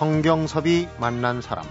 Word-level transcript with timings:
성경섭이 0.00 0.88
만난 0.98 1.42
사람 1.42 1.62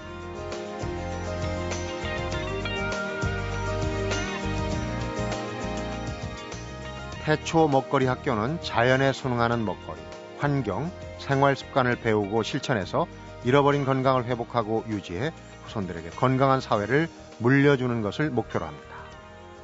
태초 7.24 7.68
먹거리 7.68 8.06
학교는 8.06 8.62
자연에 8.62 9.14
순응하는 9.14 9.66
먹거리, 9.66 10.00
환경, 10.38 10.92
생활 11.18 11.56
습관을 11.56 11.96
배우고 12.02 12.44
실천해서 12.44 13.08
잃어버린 13.46 13.84
건강을 13.84 14.26
회복하고 14.26 14.84
유지해 14.88 15.32
후손들에게 15.64 16.12
건강한 16.12 16.62
사회를 16.62 17.10
물려주는 17.40 18.04
것을 18.04 18.30
목표로 18.30 18.64
합니다. 18.64 18.90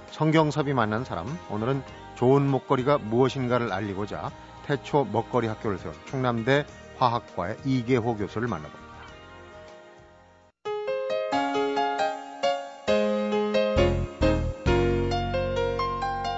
성경섭이 0.09 0.73
만난 0.73 1.04
사람, 1.04 1.27
오늘은 1.52 1.84
좋은 2.16 2.49
먹거리가 2.49 2.98
무엇인가를 2.98 3.71
알리고자 3.71 4.32
태초 4.66 5.05
먹거리 5.12 5.45
학교를 5.45 5.77
세운 5.77 5.93
충남대 6.07 6.66
화학과의 6.98 7.58
이계호 7.66 8.16
교수를 8.17 8.48
만나봅니다. 8.48 8.85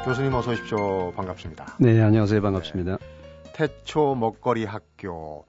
교수님 0.05 0.33
어서 0.33 0.51
오십시오. 0.51 1.11
반갑습니다. 1.17 1.75
네, 1.79 2.01
안녕하세요. 2.01 2.41
반갑습니다. 2.41 2.97
네. 2.97 3.51
태초 3.53 4.15
먹거리 4.15 4.63
학교. 4.63 5.45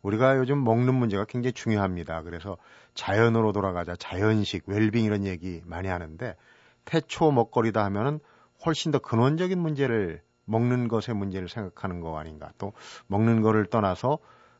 우리가 0.00 0.38
요즘 0.38 0.64
먹는 0.64 0.94
문제가 0.94 1.24
굉장히 1.26 1.52
중요합니다. 1.52 2.22
그래서 2.22 2.56
자연으로 2.94 3.52
돌아가자, 3.52 3.94
자연식, 3.96 4.64
웰빙 4.66 5.04
이런 5.04 5.26
얘기 5.26 5.60
많이 5.66 5.88
하는데 5.88 6.34
태초 6.84 7.30
먹거리다 7.30 7.84
하면은 7.84 8.20
훨씬 8.64 8.90
더 8.90 8.98
근원적인 8.98 9.58
문제를 9.58 10.22
먹는 10.44 10.88
것의 10.88 11.16
문제를 11.16 11.48
생각하는 11.48 12.00
거 12.00 12.18
아닌가. 12.18 12.52
또 12.58 12.72
먹는 13.06 13.42
거를 13.42 13.66
떠나서 13.66 14.18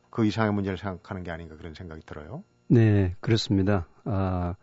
그 0.09 0.25
이상의 0.25 0.53
문제를 0.53 0.77
생각하는 0.77 1.23
게 1.23 1.31
아닌가 1.31 1.55
그런 1.57 1.73
생각이 1.73 2.01
들어요. 2.05 2.43
네, 2.67 3.15
그렇습니다. 3.19 3.87
아, 4.05 4.55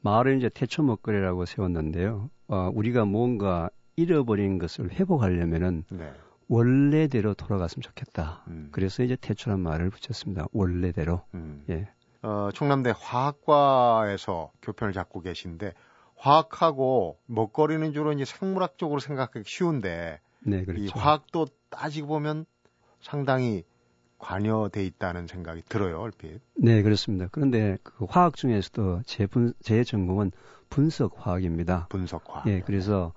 마을을 0.00 0.36
이제 0.38 0.48
태초 0.48 0.82
먹거리라고 0.82 1.44
세웠는데요. 1.44 2.30
어, 2.48 2.70
우리가 2.74 3.04
뭔가 3.04 3.70
잃어버린 3.96 4.58
것을 4.58 4.90
회복하려면은 4.92 5.84
네. 5.90 6.12
원래대로 6.48 7.34
돌아갔으면 7.34 7.82
좋겠다. 7.82 8.44
음. 8.48 8.68
그래서 8.72 9.02
이제 9.02 9.16
태초란 9.20 9.60
말을 9.60 9.90
붙였습니다. 9.90 10.46
원래대로. 10.52 11.22
음. 11.34 11.64
예. 11.68 11.88
어, 12.22 12.50
충남대 12.52 12.92
화학과에서 12.96 14.52
교편을 14.62 14.92
잡고 14.92 15.20
계신데 15.20 15.74
화학하고 16.16 17.18
먹거리는 17.26 17.92
주로 17.92 18.12
이제 18.12 18.24
생물학적으로 18.24 18.98
생각하기 18.98 19.44
쉬운데 19.46 20.20
네, 20.40 20.64
그렇죠. 20.64 20.84
이 20.84 20.88
화학도 20.88 21.46
따지고 21.70 22.08
보면 22.08 22.46
상당히 23.00 23.64
관여돼 24.18 24.84
있다는 24.84 25.26
생각이 25.26 25.62
들어요, 25.68 26.00
얼핏. 26.00 26.40
네, 26.56 26.82
그렇습니다. 26.82 27.28
그런데 27.30 27.78
그 27.82 28.04
화학 28.08 28.34
중에서도 28.34 29.02
제, 29.06 29.26
분, 29.26 29.54
제 29.60 29.84
전공은 29.84 30.32
분석 30.70 31.14
화학입니다. 31.16 31.86
분석 31.88 32.24
화학. 32.28 32.46
예, 32.48 32.60
그래서 32.60 33.12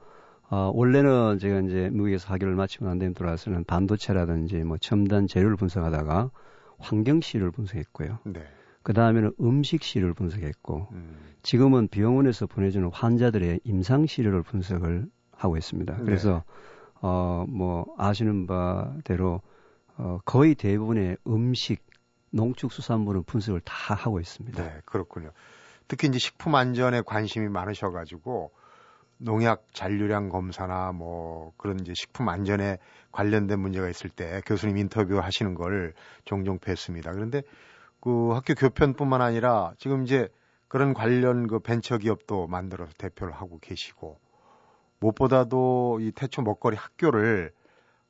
어, 0.50 0.70
원래는 0.74 1.40
제가 1.40 1.62
이제 1.62 1.90
미국에서 1.92 2.28
학위를 2.34 2.56
마치고 2.56 2.86
난 2.86 3.00
다음에 3.00 3.14
돌아와서는 3.14 3.64
반도체라든지 3.64 4.58
뭐 4.64 4.78
첨단 4.78 5.26
재료를 5.26 5.56
분석하다가 5.56 6.30
환경시를 6.78 7.52
분석했고요. 7.52 8.20
네. 8.26 8.44
그 8.84 8.94
다음에는 8.94 9.34
음식시를 9.40 10.14
분석했고, 10.14 10.88
음. 10.92 11.16
지금은 11.44 11.88
병원에서 11.88 12.48
보내주는 12.48 12.90
환자들의 12.92 13.62
임상시료를 13.64 14.44
분석을 14.44 15.08
하고 15.32 15.56
있습니다. 15.56 15.98
네. 15.98 16.04
그래서, 16.04 16.44
어, 17.02 17.46
뭐, 17.48 17.94
아시는 17.98 18.48
바대로, 18.48 19.42
어, 19.98 20.20
거의 20.26 20.56
대부분의 20.56 21.18
음식, 21.28 21.84
농축수산물은 22.32 23.24
분석을 23.24 23.62
다 23.62 23.94
하고 23.94 24.20
있습니다. 24.20 24.64
네, 24.64 24.82
그렇군요. 24.86 25.32
특히 25.88 26.08
이제 26.08 26.18
식품 26.20 26.56
안전에 26.56 27.02
관심이 27.02 27.50
많으셔가지고, 27.50 28.52
농약 29.24 29.68
잔류량 29.74 30.30
검사나 30.30 30.92
뭐 30.94 31.54
그런 31.58 31.80
이제 31.80 31.94
식품 31.94 32.28
안전에 32.28 32.80
관련된 33.12 33.60
문제가 33.60 33.88
있을 33.88 34.10
때 34.10 34.42
교수님 34.48 34.78
인터뷰 34.78 35.20
하시는 35.20 35.54
걸 35.54 35.94
종종 36.26 36.58
뵀습니다. 36.58 37.14
그런데 37.14 37.44
그 38.00 38.32
학교 38.32 38.56
교편뿐만 38.56 39.22
아니라 39.22 39.74
지금 39.78 40.04
이제 40.04 40.28
그런 40.68 40.94
관련 40.96 41.48
그 41.48 41.60
벤처 41.60 42.00
기업도 42.00 42.48
만들어서 42.48 42.94
대표를 42.98 43.32
하고 43.34 43.60
계시고 43.60 44.18
무엇보다도 45.02 46.00
이 46.02 46.12
태초 46.12 46.42
먹거리 46.42 46.78
학교를 46.78 47.52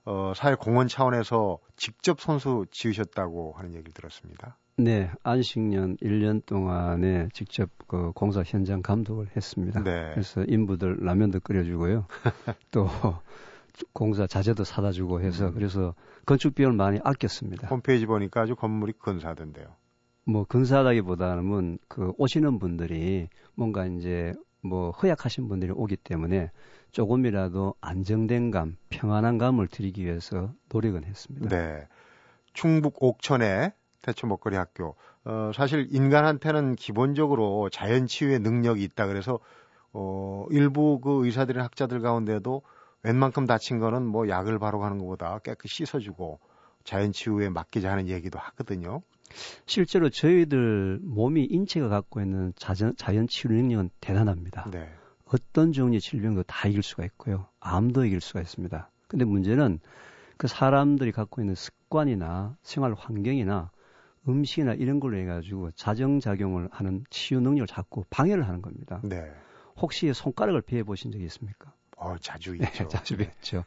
어, 0.06 0.34
사회 0.35 0.56
공헌 0.56 0.88
차원에서 0.88 1.59
직접 1.75 2.22
선수 2.22 2.66
지으셨다고 2.72 3.53
하는 3.56 3.74
얘기를 3.74 3.94
들었습니다. 3.94 4.57
네, 4.78 5.12
안식년 5.24 5.97
1년 5.97 6.46
동안에 6.46 7.29
직접 7.34 7.69
그 7.88 8.12
공사 8.13 8.41
현장 8.41 8.81
감독을 8.81 9.28
했습니다. 9.35 9.84
네. 9.84 10.09
그래서 10.12 10.44
인부들 10.47 10.97
라면도 11.02 11.40
끓여주고요. 11.41 12.06
또 12.72 12.88
공사 13.94 14.25
자재도 14.28 14.63
사다 14.63 14.91
주고 14.91 15.22
해서 15.22 15.47
음. 15.47 15.53
그래서 15.53 15.94
건축 16.25 16.56
비용을 16.56 16.75
많이 16.75 17.00
아꼈습니다. 17.03 17.68
홈페이지 17.68 18.06
보니까 18.06 18.41
아주 18.41 18.56
건물이 18.56 18.94
근사하던데요. 18.94 19.68
뭐 20.25 20.46
근사하다기보다는 20.46 21.79
그 21.88 22.13
오시는 22.18 22.59
분들이 22.59 23.28
뭔가 23.56 23.85
이제 23.85 24.34
뭐 24.61 24.91
허약하신 24.91 25.47
분들이 25.47 25.72
오기 25.72 25.97
때문에 25.97 26.51
조금이라도 26.91 27.75
안정된 27.81 28.51
감, 28.51 28.77
평안한 28.89 29.38
감을 29.38 29.67
드리기 29.67 30.05
위해서 30.05 30.51
노력은 30.72 31.03
했습니다. 31.03 31.49
네. 31.49 31.88
충북 32.53 33.01
옥천에 33.01 33.73
태초 34.01 34.27
먹거리 34.27 34.55
학교. 34.55 34.95
어, 35.23 35.51
사실 35.53 35.88
인간한테는 35.91 36.75
기본적으로 36.75 37.69
자연 37.69 38.07
치유의 38.07 38.39
능력이 38.39 38.83
있다 38.83 39.07
그래서 39.07 39.39
어, 39.94 40.45
일부 40.49 40.99
그 40.99 41.25
의사들이나 41.25 41.63
학자들 41.66 42.01
가운데도 42.01 42.61
웬만큼 43.03 43.45
다친 43.45 43.79
거는 43.79 44.05
뭐 44.05 44.29
약을 44.29 44.59
바로 44.59 44.79
가는 44.79 44.97
것보다 44.97 45.39
깨끗이 45.39 45.85
씻어주고 45.85 46.39
자연 46.83 47.11
치유에 47.11 47.49
맡기자 47.49 47.91
하는 47.91 48.07
얘기도 48.07 48.39
하거든요. 48.39 49.01
실제로 49.66 50.09
저희들 50.09 51.00
몸이 51.03 51.46
인체가 51.46 51.90
갖고 51.90 52.22
있는 52.22 52.53
자전, 52.56 52.96
자연 52.96 53.28
치유 53.28 53.52
능력은 53.53 53.90
대단합니다. 54.00 54.69
네. 54.72 54.90
어떤 55.25 55.72
종류의 55.72 56.02
질병도 56.02 56.44
다 56.44 56.68
이길 56.68 56.84
수가 56.84 57.06
있고요. 57.06 57.47
암도 57.59 58.06
이길 58.06 58.20
수가 58.22 58.41
있습니다. 58.41 58.90
근데 59.08 59.25
문제는 59.25 59.80
그 60.38 60.47
사람들이 60.47 61.12
갖고 61.12 61.41
있는 61.41 61.56
습관이나 61.56 62.58
생활 62.64 62.94
환경이나 62.94 63.72
음식이나 64.28 64.74
이런 64.74 65.00
걸로 65.00 65.18
해가지고 65.18 65.72
자정작용을 65.72 66.70
하는 66.72 67.03
치유 67.09 67.40
능력을 67.40 67.68
자꾸 67.68 68.03
방해를 68.09 68.47
하는 68.47 68.62
겁니다. 68.62 69.02
네. 69.03 69.31
혹시 69.78 70.14
손가락을 70.14 70.62
베어 70.62 70.84
보신 70.84 71.12
적이 71.12 71.25
있습니까? 71.25 71.74
어, 72.01 72.16
자주 72.19 72.57
네, 72.57 72.66
있죠. 72.66 72.84
네, 72.84 72.89
자주 72.89 73.16
뵙죠. 73.16 73.63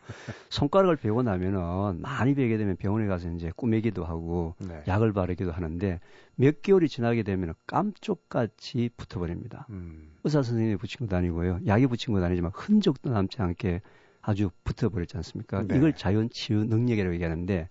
손가락을 0.51 0.97
베고 0.97 1.23
나면은 1.23 2.01
많이 2.01 2.35
베게 2.35 2.57
되면 2.57 2.77
병원에 2.77 3.07
가서 3.07 3.31
이제 3.31 3.53
꾸미기도 3.55 4.05
하고 4.05 4.57
네. 4.59 4.83
약을 4.89 5.13
바르기도 5.13 5.53
하는데 5.53 6.01
몇 6.35 6.61
개월이 6.61 6.89
지나게 6.89 7.23
되면 7.23 7.55
깜쪽같이 7.69 8.91
붙어버립니다. 8.97 9.69
음. 9.71 10.11
의사 10.25 10.43
선생님이 10.43 10.77
붙인 10.79 11.07
것도 11.07 11.17
아니고요. 11.17 11.61
약이 11.65 11.87
붙인 11.87 12.13
것도 12.13 12.25
아니지만 12.25 12.51
흔적도 12.53 13.11
남지 13.11 13.41
않게 13.41 13.83
아주 14.21 14.51
붙어버렸지 14.65 15.17
않습니까? 15.19 15.63
네. 15.63 15.77
이걸 15.77 15.95
자연 15.95 16.29
치유 16.29 16.65
능력이라고 16.65 17.15
얘기하는데 17.15 17.69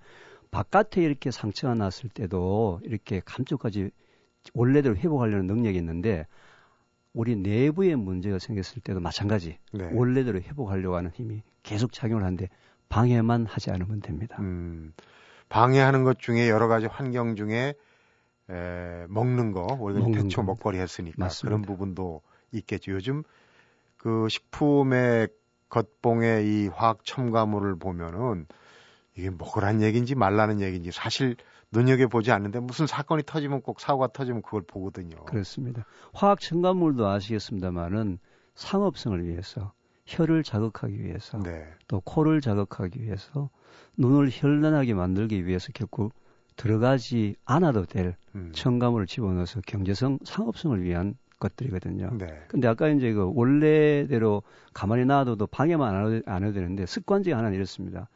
바깥에 0.50 1.04
이렇게 1.04 1.30
상처가 1.30 1.76
났을 1.76 2.10
때도 2.10 2.80
이렇게 2.84 3.22
감쪽까지 3.26 3.92
원래대로 4.54 4.96
회복하려는 4.96 5.46
능력이 5.46 5.78
있는데 5.78 6.26
우리 7.14 7.36
내부에 7.36 7.96
문제가 7.96 8.40
생겼을 8.40 8.82
때도 8.82 9.00
마찬가지 9.00 9.58
네. 9.72 9.90
원래대로 9.94 10.40
회복하려고 10.40 10.96
하는 10.96 11.12
힘이 11.12 11.44
계속 11.62 11.94
작용을 11.94 12.24
하는데 12.24 12.50
방해만 12.90 13.46
하지 13.46 13.72
않으면 13.72 14.02
됩니다. 14.02 14.38
음, 14.40 14.94
방해하는 15.50 16.04
것 16.04 16.20
중에 16.20 16.50
여러 16.50 16.68
가지 16.68 16.88
환경 16.88 17.36
중에 17.36 17.76
에, 18.50 19.06
먹는 19.08 19.52
거 19.52 19.78
우리가 19.80 20.12
대초 20.12 20.44
먹거리 20.44 20.80
했으니까 20.80 21.16
맞습니다. 21.18 21.48
그런 21.48 21.62
부분도 21.62 22.22
있겠죠. 22.52 22.92
요즘 22.92 23.24
그 23.98 24.28
식품의 24.30 25.30
겉봉의 25.70 26.46
이 26.46 26.68
화학 26.68 27.06
첨가물을 27.06 27.78
보면은 27.78 28.48
이게 29.16 29.30
먹으란 29.30 29.82
얘기인지 29.82 30.16
말라는 30.16 30.62
얘기인지 30.62 30.92
사실 30.92 31.36
눈여겨보지 31.74 32.32
않는데 32.32 32.60
무슨 32.60 32.88
사건이 32.88 33.24
터지면 33.26 33.62
꼭 33.62 33.80
사고가 33.80 34.08
터지면 34.14 34.42
그걸 34.42 34.62
보거든요. 34.62 35.26
그렇습니다. 35.26 35.86
화학 36.14 36.40
첨가물도 36.40 37.08
아시겠습니다만은 37.08 38.20
상업성을 38.56 39.26
위해서 39.26 39.74
혀를 40.06 40.44
자극하기 40.44 41.04
위해서 41.04 41.40
네. 41.40 41.66
또 41.88 42.00
코를 42.02 42.42
자극하기 42.42 43.02
위해서 43.02 43.50
눈을 43.98 44.30
현란하게 44.30 44.94
만들기 44.94 45.46
위해서 45.46 45.70
결국 45.74 46.14
들어가지 46.56 47.36
않아도 47.46 47.86
될 47.86 48.16
음. 48.36 48.52
첨가물을 48.54 49.08
집어넣어서 49.08 49.62
경제성, 49.66 50.20
상업성을 50.24 50.82
위한 50.84 51.16
것들이거든요. 51.40 52.12
네. 52.18 52.28
근데 52.48 52.68
아까 52.68 52.88
이제 52.90 53.12
그 53.12 53.32
원래대로 53.34 54.44
가만히 54.74 55.06
놔둬도 55.06 55.48
방해만 55.48 55.96
안 55.96 56.14
해도, 56.14 56.32
안 56.32 56.44
해도 56.44 56.54
되는데 56.54 56.86
습관적이 56.86 57.34
하나는 57.34 57.56
이렇습니다. 57.56 58.08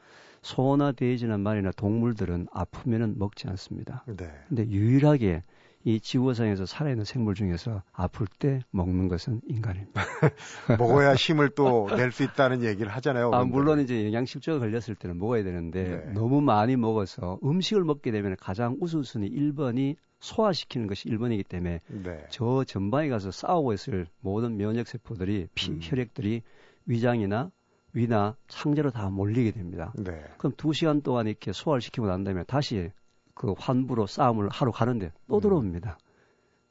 소나 0.47 0.93
돼지나 0.93 1.37
말이나 1.37 1.71
동물들은 1.71 2.47
아프면은 2.53 3.15
먹지 3.17 3.49
않습니다. 3.49 4.05
네. 4.07 4.31
근데 4.47 4.65
유일하게 4.69 5.43
이 5.83 5.99
지구상에서 5.99 6.65
살아있는 6.65 7.03
생물 7.05 7.35
중에서 7.35 7.81
아플 7.91 8.27
때 8.39 8.61
먹는 8.71 9.09
것은 9.09 9.41
인간입니다. 9.47 10.01
먹어야 10.79 11.15
힘을 11.15 11.49
또 11.49 11.87
낼 11.95 12.11
수 12.11 12.23
있다는 12.23 12.63
얘기를 12.63 12.89
하잖아요. 12.93 13.31
아, 13.33 13.43
물론 13.43 13.81
이제 13.81 14.05
영양실조가 14.05 14.59
걸렸을 14.59 14.95
때는 14.95 15.17
먹어야 15.19 15.43
되는데 15.43 16.03
네. 16.05 16.13
너무 16.13 16.39
많이 16.41 16.75
먹어서 16.77 17.39
음식을 17.43 17.83
먹게 17.83 18.11
되면 18.11 18.35
가장 18.39 18.77
우선순위 18.79 19.29
1번이 19.29 19.95
소화시키는 20.19 20.87
것이 20.87 21.09
1번이기 21.09 21.47
때문에 21.47 21.81
네. 21.87 22.25
저 22.29 22.63
전방에 22.63 23.09
가서 23.09 23.31
싸우고 23.31 23.73
있을 23.73 24.07
모든 24.21 24.55
면역 24.57 24.87
세포들이 24.87 25.47
피, 25.55 25.71
음. 25.71 25.79
혈액들이 25.81 26.41
위장이나 26.85 27.51
위나 27.97 28.35
상자로 28.47 28.91
다 28.91 29.09
몰리게 29.09 29.51
됩니다. 29.51 29.91
네. 29.95 30.23
그럼 30.37 30.53
2시간 30.53 31.03
동안 31.03 31.27
이렇게 31.27 31.51
소화를 31.51 31.81
시키고 31.81 32.05
난 32.05 32.23
다음에 32.23 32.43
다시 32.43 32.91
그 33.33 33.53
환부로 33.57 34.05
싸움을 34.05 34.49
하러 34.49 34.71
가는데 34.71 35.11
또 35.27 35.37
음. 35.37 35.41
들어옵니다. 35.41 35.97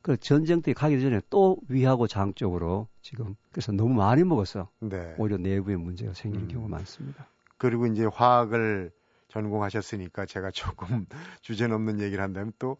그 0.02 0.16
전쟁 0.16 0.62
때 0.62 0.72
가기 0.72 1.00
전에 1.00 1.20
또 1.28 1.58
위하고 1.68 2.06
장 2.06 2.32
쪽으로 2.34 2.86
지금 3.02 3.34
그래서 3.50 3.72
너무 3.72 3.94
많이 3.94 4.22
먹어서 4.22 4.70
네. 4.78 5.16
오히려 5.18 5.36
내부에 5.36 5.74
문제가 5.76 6.12
생기는 6.12 6.46
음. 6.46 6.48
경우가 6.48 6.68
많습니다. 6.68 7.26
그리고 7.58 7.86
이제 7.86 8.04
화학을 8.04 8.92
전공하셨으니까 9.28 10.26
제가 10.26 10.52
조금 10.52 11.06
주제넘는 11.42 12.00
얘기를 12.00 12.22
한다면 12.22 12.52
또 12.60 12.76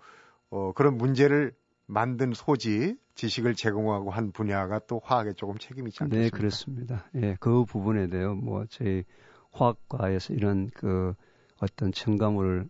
어, 0.50 0.72
그런 0.72 0.96
문제를 0.96 1.52
만든 1.86 2.32
소지, 2.32 2.96
지식을 3.16 3.54
제공하고 3.54 4.10
한 4.10 4.30
분야가 4.30 4.80
또 4.86 5.00
화학에 5.02 5.32
조금 5.32 5.58
책임이 5.58 5.88
있지 5.88 6.04
않습니까? 6.04 6.24
네, 6.24 6.30
그렇습니다. 6.30 7.06
예, 7.16 7.36
그 7.40 7.64
부분에 7.64 8.08
대해 8.08 8.26
뭐 8.26 8.64
저희 8.68 9.04
화학과에서 9.52 10.34
이런 10.34 10.70
그 10.72 11.14
어떤 11.58 11.92
첨가물을 11.92 12.68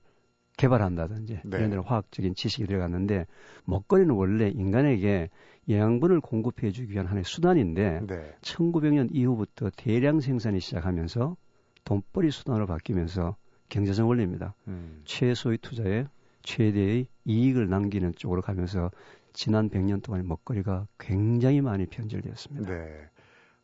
개발한다든지 0.57 1.41
네. 1.45 1.57
이런 1.59 1.71
데는 1.71 1.83
화학적인 1.85 2.35
지식이 2.35 2.67
들어갔는데 2.67 3.27
먹거리는 3.65 4.15
원래 4.15 4.49
인간에게 4.49 5.29
영양분을 5.69 6.21
공급해 6.21 6.71
주기 6.71 6.93
위한 6.93 7.07
하나의 7.07 7.25
수단인데 7.25 8.03
네. 8.07 8.35
1900년 8.41 9.09
이후부터 9.13 9.71
대량 9.77 10.21
생산이 10.21 10.61
시작하면서 10.61 11.37
돈벌이 11.85 12.31
수단으로 12.31 12.67
바뀌면서 12.67 13.37
경제적 13.69 14.09
원리입니다. 14.09 14.55
음. 14.69 15.03
최소의 15.05 15.59
투자에 15.59 16.07
최대의 16.43 17.09
이익을 17.25 17.69
남기는 17.69 18.15
쪽으로 18.15 18.41
가면서 18.41 18.93
지난 19.37 19.69
100년 19.69 20.03
동안 20.03 20.27
먹거리가 20.27 20.89
굉장히 20.99 21.61
많이 21.61 21.87
변질되었습니다. 21.87 22.73
네. 22.73 23.11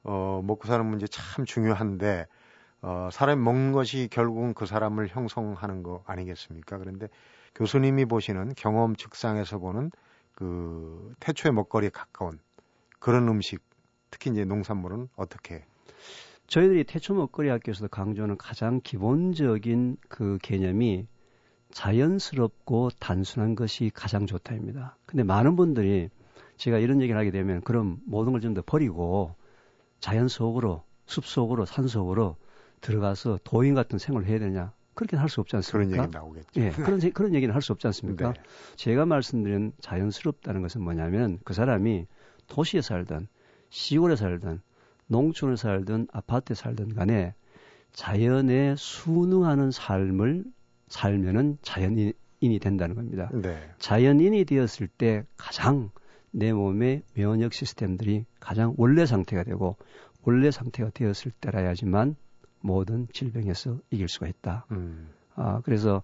어, 0.04 0.42
먹고 0.44 0.69
사는 0.69 0.84
문제 0.84 1.06
참 1.06 1.44
중요한데 1.46 2.26
어, 2.82 3.08
사람이 3.10 3.42
먹는 3.42 3.72
것이 3.72 4.08
결국은 4.10 4.52
그 4.52 4.66
사람을 4.66 5.08
형성하는 5.08 5.82
거 5.82 6.04
아니겠습니까? 6.06 6.76
그런데 6.76 7.08
교수님이 7.54 8.04
보시는 8.04 8.52
경험 8.54 8.96
측상에서 8.96 9.58
보는 9.58 9.90
그 10.34 11.14
태초의 11.20 11.52
먹거리에 11.54 11.88
가까운 11.90 12.38
그런 12.98 13.26
음식, 13.28 13.62
특히 14.10 14.30
이제 14.30 14.44
농산물은 14.44 15.08
어떻게? 15.16 15.64
저희들이 16.48 16.84
태초 16.84 17.14
먹거리 17.14 17.48
학교에서도 17.48 17.88
강조하는 17.88 18.36
가장 18.36 18.80
기본적인 18.82 19.96
그 20.08 20.38
개념이 20.42 21.06
자연스럽고 21.72 22.90
단순한 22.98 23.54
것이 23.54 23.90
가장 23.94 24.26
좋다입니다. 24.26 24.96
근데 25.06 25.22
많은 25.24 25.56
분들이 25.56 26.10
제가 26.56 26.78
이런 26.78 27.00
얘기를 27.00 27.19
하게 27.19 27.30
되면 27.30 27.60
그럼 27.62 27.98
모든 28.04 28.32
걸 28.32 28.40
좀 28.40 28.54
더 28.54 28.62
버리고 28.64 29.34
자연 30.00 30.28
속으로 30.28 30.84
숲 31.06 31.24
속으로 31.26 31.64
산 31.64 31.88
속으로 31.88 32.36
들어가서 32.80 33.38
도인 33.44 33.74
같은 33.74 33.98
생활을 33.98 34.28
해야 34.28 34.38
되냐? 34.38 34.72
그렇게 34.94 35.16
는 35.16 35.22
할 35.22 35.28
수 35.30 35.40
없지 35.40 35.56
않습니까? 35.56 35.90
그런 35.90 36.04
얘기 36.04 36.12
나오겠죠. 36.16 36.60
예, 36.60 36.70
그런 36.70 37.00
그런 37.12 37.34
얘기는 37.34 37.52
할 37.54 37.62
수 37.62 37.72
없지 37.72 37.86
않습니까? 37.86 38.32
네. 38.34 38.40
제가 38.76 39.06
말씀드린 39.06 39.72
자연스럽다는 39.80 40.60
것은 40.62 40.82
뭐냐면 40.82 41.38
그 41.44 41.54
사람이 41.54 42.06
도시에 42.48 42.82
살든 42.82 43.26
시골에 43.70 44.16
살든 44.16 44.60
농촌에 45.06 45.56
살든 45.56 46.08
아파트에 46.12 46.54
살든 46.54 46.94
간에 46.94 47.34
자연에 47.92 48.75
순응하는 48.76 49.70
삶을 49.70 50.44
살면은 50.92 51.56
자연인이 51.62 52.12
된다는 52.60 52.94
겁니다. 52.94 53.30
네. 53.32 53.58
자연인이 53.78 54.44
되었을 54.44 54.88
때 54.88 55.24
가장 55.38 55.90
내 56.30 56.52
몸의 56.52 57.02
면역 57.14 57.54
시스템들이 57.54 58.26
가장 58.40 58.74
원래 58.76 59.06
상태가 59.06 59.42
되고 59.42 59.76
원래 60.22 60.50
상태가 60.50 60.90
되었을 60.90 61.32
때라야지만 61.40 62.14
모든 62.60 63.08
질병에서 63.12 63.78
이길 63.90 64.08
수가 64.08 64.28
있다. 64.28 64.66
음. 64.70 65.08
아, 65.34 65.62
그래서 65.64 66.02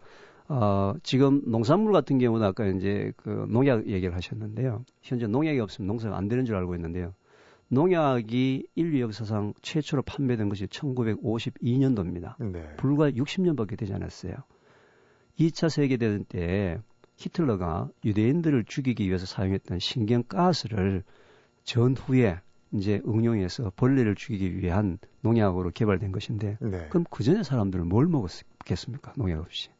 어, 0.48 0.94
지금 1.02 1.42
농산물 1.44 1.92
같은 1.92 2.18
경우는 2.18 2.46
아까 2.46 2.66
이제 2.66 3.12
그 3.16 3.46
농약 3.50 3.86
얘기를 3.88 4.14
하셨는데요. 4.14 4.84
현재 5.02 5.26
농약이 5.26 5.60
없으면 5.60 5.86
농사가 5.86 6.16
안 6.16 6.28
되는 6.28 6.46
줄 6.46 6.56
알고 6.56 6.74
있는데요. 6.76 7.12
농약이 7.68 8.68
인류 8.74 9.00
역사상 9.02 9.52
최초로 9.60 10.02
판매된 10.02 10.48
것이 10.48 10.66
1952년도입니다. 10.66 12.42
네. 12.50 12.74
불과 12.78 13.10
60년밖에 13.10 13.76
되지 13.76 13.92
않았어요. 13.92 14.32
2차 15.38 15.70
세계대전 15.70 16.24
때 16.24 16.78
히틀러가 17.16 17.88
유대인들을 18.04 18.64
죽이기 18.64 19.06
위해서 19.06 19.26
사용했던 19.26 19.78
신경가스를 19.78 21.02
전후에 21.64 22.40
이제 22.72 23.00
응용해서 23.06 23.72
벌레를 23.76 24.14
죽이기 24.14 24.58
위한 24.58 24.98
농약으로 25.22 25.70
개발된 25.70 26.12
것인데 26.12 26.58
네. 26.60 26.86
그럼 26.90 27.04
그 27.10 27.22
전에 27.22 27.42
사람들은 27.42 27.88
뭘 27.88 28.06
먹었겠습니까? 28.06 29.14
농약 29.16 29.40
없이. 29.40 29.70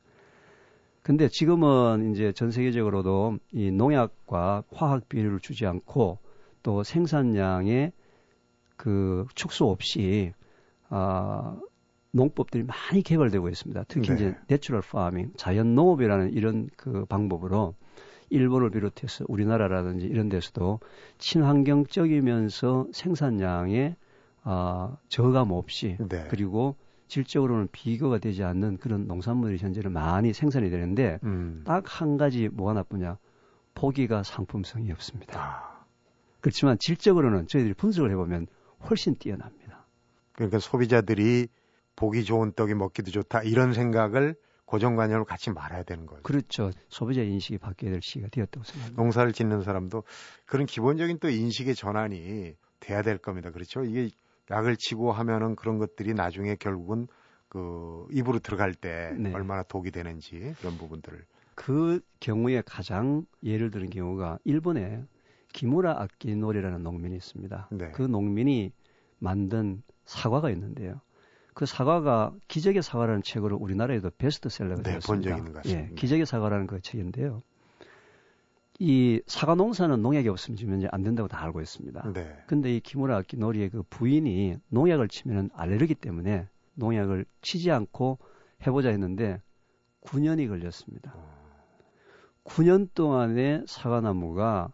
근데 1.02 1.28
지금은 1.28 2.12
이제 2.12 2.32
전 2.32 2.50
세계적으로도 2.50 3.38
이 3.52 3.70
농약과 3.70 4.64
화학 4.72 5.08
비료를 5.08 5.40
주지 5.40 5.64
않고 5.66 6.19
또 6.62 6.82
생산량의 6.82 7.93
그 8.76 9.26
축소 9.34 9.70
없이 9.70 10.32
아 10.90 11.58
농법들이 12.12 12.64
많이 12.64 13.02
개발되고 13.02 13.49
있습니다. 13.49 13.84
특히 13.88 14.08
네. 14.08 14.14
이제 14.14 14.37
natural 14.49 14.82
farming, 14.82 15.32
자연 15.37 15.75
농업이라는 15.75 16.32
이런 16.32 16.69
그 16.76 17.05
방법으로 17.05 17.75
일본을 18.31 18.70
비롯해서 18.70 19.25
우리나라라든지 19.28 20.06
이런 20.06 20.28
데서도 20.28 20.81
친환경적이면서 21.19 22.88
생산량에 22.93 23.96
아, 24.43 24.96
저감 25.08 25.53
없이 25.53 25.96
네. 26.08 26.27
그리고 26.31 26.77
질적으로는 27.08 27.69
비교가 27.72 28.19
되지 28.19 28.44
않는 28.44 28.79
그런 28.79 29.06
농산물이 29.06 29.58
현재는 29.58 29.93
많이 29.93 30.32
생산이 30.32 30.70
되는데 30.70 31.19
음. 31.24 31.62
딱 31.65 31.95
한 31.95 32.19
가지 32.19 32.48
뭐가 32.48 32.74
나쁘냐 32.74 33.19
포기가 33.74 34.22
상품성이 34.22 34.93
없습니다. 34.93 35.41
아. 35.41 35.84
그렇지만 36.41 36.79
질적으로는 36.79 37.46
저희들이 37.46 37.74
분석을 37.74 38.10
해보면 38.10 38.46
훨씬 38.88 39.17
뛰어납니다. 39.17 39.86
그러니까 40.32 40.58
소비자들이 40.58 41.48
보기 41.98 42.22
좋은 42.22 42.52
떡이 42.52 42.74
먹기도 42.74 43.10
좋다 43.10 43.43
이런 43.43 43.72
생각을 43.72 44.36
고정관념을 44.67 45.24
갖지 45.24 45.50
말아야 45.50 45.82
되는 45.82 46.06
거죠. 46.06 46.22
그렇죠. 46.22 46.70
소비자 46.88 47.22
인식이 47.22 47.58
바뀌어야 47.58 47.90
될 47.90 48.00
시기가 48.02 48.28
되었다고 48.28 48.62
생각합니다. 48.62 49.02
농사를 49.02 49.32
짓는 49.32 49.62
사람도 49.62 50.05
그런 50.46 50.67
기본적인 50.67 51.19
또 51.19 51.28
인식의 51.28 51.74
전환이 51.74 52.55
돼야 52.78 53.02
될 53.02 53.19
겁니다. 53.19 53.50
그렇죠. 53.50 53.82
이게 53.82 54.10
약을 54.48 54.76
치고 54.76 55.10
하면은 55.10 55.56
그런 55.56 55.78
것들이 55.78 56.14
나중에 56.14 56.55
결국은 56.55 57.08
그 57.48 58.06
입으로 58.12 58.38
들어갈 58.38 58.74
때 58.74 59.12
네. 59.19 59.32
얼마나 59.34 59.64
독이 59.64 59.90
되는지 59.90 60.55
그런 60.60 60.78
부분들을 60.78 61.24
그 61.56 62.00
경우에 62.20 62.62
가장 62.64 63.24
예를 63.43 63.72
드는 63.72 63.90
경우가 63.90 64.38
일본에 64.44 65.02
기무라 65.52 66.00
아키노리라는 66.02 66.84
농민이 66.84 67.17
있습니다. 67.17 67.70
네. 67.72 67.90
그 67.90 68.02
농민이 68.02 68.70
만든 69.19 69.82
사과가 70.05 70.50
있는데요. 70.50 71.00
그 71.58 71.67
사과가 71.67 72.36
기적의 72.46 72.82
사과라는 72.82 73.22
책으로 73.22 73.56
우리나라에도 73.56 74.12
베스트셀러가 74.17 74.81
네, 74.81 74.93
되었습니다. 74.93 75.06
본 75.12 75.22
적이 75.22 75.38
있는 75.38 75.53
것 75.53 75.65
같습니다. 75.65 75.91
예, 75.91 75.94
기적의 75.96 76.24
사과라는 76.24 76.69
그 76.69 76.81
책인데요. 76.81 77.43
이 78.79 79.20
사과 79.27 79.56
농사는 79.56 80.00
농약이 80.00 80.29
없으면 80.29 80.56
지금 80.56 80.81
안 80.93 81.03
된다고 81.03 81.27
다 81.27 81.43
알고 81.43 81.60
있습니다. 81.60 82.12
네. 82.12 82.44
근데 82.46 82.77
이 82.77 82.79
키무라 82.79 83.17
아키노리의 83.17 83.70
그 83.70 83.82
부인이 83.91 84.55
농약을 84.69 85.08
치면 85.08 85.50
알레르기 85.53 85.96
때문에 85.96 86.46
농약을 86.74 87.24
치지 87.43 87.72
않고 87.72 88.20
해보자 88.65 88.91
했는데 88.91 89.43
9년이 90.03 90.46
걸렸습니다. 90.46 91.12
9년 92.44 92.88
동안에 92.94 93.65
사과나무가 93.67 94.70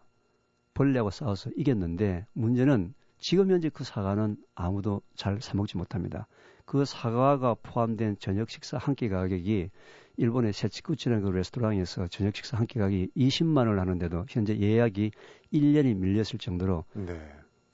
벌레하고 0.75 1.09
싸워서 1.09 1.49
이겼는데 1.57 2.27
문제는 2.33 2.93
지금 3.17 3.49
현재 3.49 3.69
그 3.69 3.83
사과는 3.83 4.37
아무도 4.53 5.01
잘 5.15 5.41
사먹지 5.41 5.77
못합니다. 5.77 6.27
그 6.65 6.83
사과가 6.85 7.55
포함된 7.63 8.17
저녁 8.19 8.49
식사 8.49 8.77
한 8.77 8.95
끼 8.95 9.09
가격이 9.09 9.69
일본의 10.17 10.53
세치쿠치라는 10.53 11.23
그 11.23 11.29
레스토랑에서 11.29 12.07
저녁 12.07 12.35
식사 12.35 12.57
한 12.57 12.65
끼 12.67 12.79
가격이 12.79 13.11
20만 13.15 13.57
원을 13.67 13.79
하는데도 13.79 14.25
현재 14.29 14.57
예약이 14.57 15.11
1년이 15.53 15.95
밀렸을 15.97 16.39
정도로 16.39 16.85
네. 16.93 17.19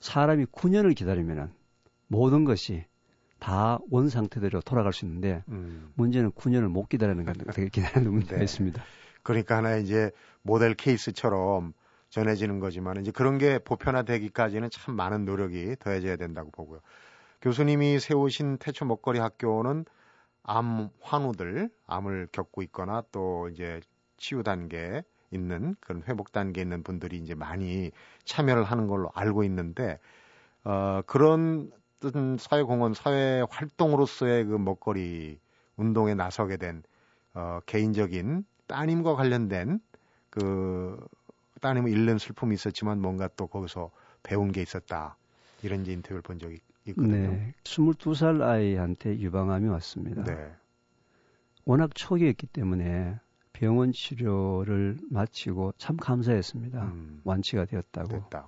사람이 0.01 0.45
9년을 0.45 0.95
기다리면은 0.95 1.51
모든 2.07 2.43
것이 2.43 2.83
다 3.39 3.79
원 3.89 4.09
상태대로 4.09 4.61
돌아갈 4.61 4.93
수 4.93 5.05
있는데 5.05 5.43
음. 5.49 5.91
문제는 5.95 6.31
9년을 6.31 6.67
못 6.67 6.89
기다리는 6.89 7.23
것 7.25 7.33
되게 7.53 7.69
기다리는 7.69 8.11
문제가 8.11 8.37
네. 8.37 8.43
있습니다. 8.43 8.83
그러니까 9.23 9.57
하나 9.57 9.77
이제 9.77 10.11
모델 10.41 10.73
케이스처럼 10.73 11.73
전해지는 12.09 12.59
거지만 12.59 12.99
이제 13.01 13.11
그런 13.11 13.37
게 13.37 13.57
보편화되기까지는 13.59 14.69
참 14.71 14.95
많은 14.95 15.25
노력이 15.25 15.75
더해져야 15.79 16.17
된다고 16.17 16.51
보고요. 16.51 16.81
교수님이 17.41 17.99
세우신 17.99 18.57
태초 18.57 18.85
먹거리 18.85 19.19
학교는 19.19 19.85
암 20.43 20.89
환우들, 21.01 21.69
암을 21.87 22.27
겪고 22.31 22.61
있거나 22.63 23.03
또 23.11 23.49
이제 23.49 23.81
치유 24.17 24.43
단계에 24.43 25.03
있는 25.31 25.75
그런 25.79 26.03
회복 26.07 26.31
단계에 26.31 26.61
있는 26.61 26.83
분들이 26.83 27.17
이제 27.17 27.35
많이 27.35 27.91
참여를 28.25 28.63
하는 28.63 28.87
걸로 28.87 29.09
알고 29.13 29.43
있는데 29.45 29.99
어 30.63 31.01
그런 31.05 31.71
어떤 32.03 32.37
사회 32.37 32.63
공헌, 32.63 32.93
사회 32.93 33.43
활동으로서의 33.49 34.45
그 34.45 34.57
먹거리 34.57 35.39
운동에 35.77 36.15
나서게 36.15 36.57
된 36.57 36.83
어, 37.33 37.59
개인적인 37.65 38.45
따님과 38.67 39.15
관련된 39.15 39.79
그 40.29 40.97
따님을 41.61 41.91
잃는 41.91 42.17
슬픔이 42.17 42.55
있었지만 42.55 43.01
뭔가 43.01 43.29
또 43.35 43.47
거기서 43.47 43.91
배운 44.23 44.51
게 44.51 44.61
있었다. 44.61 45.15
이런 45.61 45.85
인터뷰를 45.85 46.21
본 46.21 46.39
적이 46.39 46.59
있거든요. 46.87 47.31
네. 47.31 47.53
22살 47.63 48.41
아이한테 48.41 49.19
유방암이 49.19 49.67
왔습니다. 49.69 50.23
네. 50.23 50.51
워낙 51.65 51.91
초기였기 51.93 52.47
때문에 52.47 53.19
병원 53.53 53.91
치료를 53.91 54.97
마치고 55.09 55.73
참 55.77 55.95
감사했습니다. 55.97 56.83
음. 56.83 57.21
완치가 57.23 57.65
되었다고. 57.65 58.07
됐다. 58.09 58.47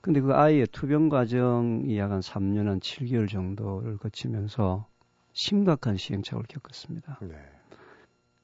근데 0.00 0.20
그 0.20 0.34
아이의 0.34 0.66
투병 0.72 1.08
과정이 1.10 1.96
약 1.98 2.10
한 2.10 2.20
3년 2.20 2.64
한 2.66 2.80
7개월 2.80 3.28
정도를 3.28 3.98
거치면서 3.98 4.86
심각한 5.32 5.96
시행착오를 5.96 6.46
겪었습니다. 6.48 7.18
네. 7.22 7.36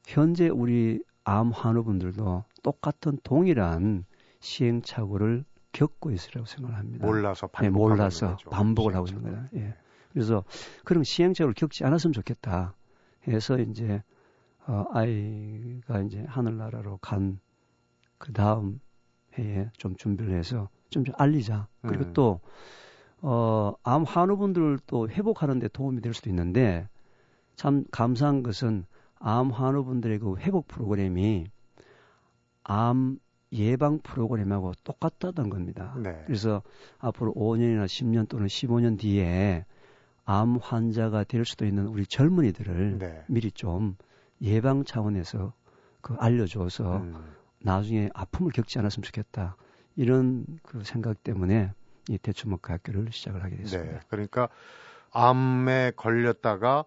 현재 0.06 0.48
우리 0.48 1.02
암 1.24 1.50
환우분들도 1.50 2.44
똑같은 2.62 3.18
동일한 3.24 4.04
시행착오를 4.38 5.44
겪고 5.76 6.10
있으라고 6.10 6.46
생각을 6.46 6.78
합니다. 6.78 7.06
몰라서 7.06 7.48
네, 7.60 7.70
몰라서 7.70 8.30
거죠. 8.30 8.50
반복을 8.50 8.94
하고 8.94 9.06
있는 9.06 9.22
거다. 9.22 9.48
예. 9.54 9.74
그래서 10.12 10.44
그런 10.84 11.04
시행착오를 11.04 11.54
겪지 11.54 11.84
않았으면 11.84 12.12
좋겠다. 12.12 12.74
해서 13.28 13.58
이제 13.58 14.02
어, 14.66 14.84
아이가 14.92 16.00
이제 16.00 16.24
하늘나라로 16.28 16.98
간 16.98 17.38
그 18.18 18.32
다음 18.32 18.80
해에 19.38 19.70
좀 19.76 19.96
준비를 19.96 20.32
해서 20.36 20.68
좀, 20.90 21.04
좀 21.04 21.14
알리자. 21.18 21.68
그리고 21.82 22.04
음. 22.04 22.12
또, 22.14 22.40
어, 23.20 23.74
암 23.82 24.04
환우분들도 24.04 25.10
회복하는 25.10 25.58
데 25.58 25.68
도움이 25.68 26.00
될 26.00 26.14
수도 26.14 26.30
있는데 26.30 26.88
참 27.54 27.84
감사한 27.90 28.42
것은 28.42 28.86
암 29.18 29.50
환우분들의 29.50 30.18
그 30.18 30.36
회복 30.38 30.68
프로그램이 30.68 31.46
암 32.62 33.18
예방 33.52 34.00
프로그램하고 34.00 34.72
똑같다던 34.84 35.50
겁니다. 35.50 35.94
네. 36.02 36.22
그래서 36.26 36.62
앞으로 36.98 37.32
5년이나 37.34 37.86
10년 37.86 38.28
또는 38.28 38.46
15년 38.46 38.98
뒤에 38.98 39.64
암 40.24 40.56
환자가 40.56 41.24
될 41.24 41.44
수도 41.44 41.64
있는 41.64 41.86
우리 41.86 42.04
젊은이들을 42.06 42.98
네. 42.98 43.24
미리 43.28 43.52
좀 43.52 43.96
예방 44.42 44.84
차원에서 44.84 45.52
그 46.00 46.14
알려줘서 46.18 46.96
음. 46.98 47.34
나중에 47.60 48.10
아픔을 48.14 48.52
겪지 48.52 48.78
않았으면 48.78 49.04
좋겠다. 49.04 49.56
이런 49.94 50.44
그 50.62 50.82
생각 50.84 51.22
때문에 51.22 51.72
이 52.08 52.18
대추목과 52.18 52.74
학교를 52.74 53.10
시작을 53.12 53.42
하게 53.42 53.56
됐습니다. 53.56 53.92
네. 53.92 54.00
그러니까 54.08 54.48
암에 55.12 55.92
걸렸다가 55.96 56.84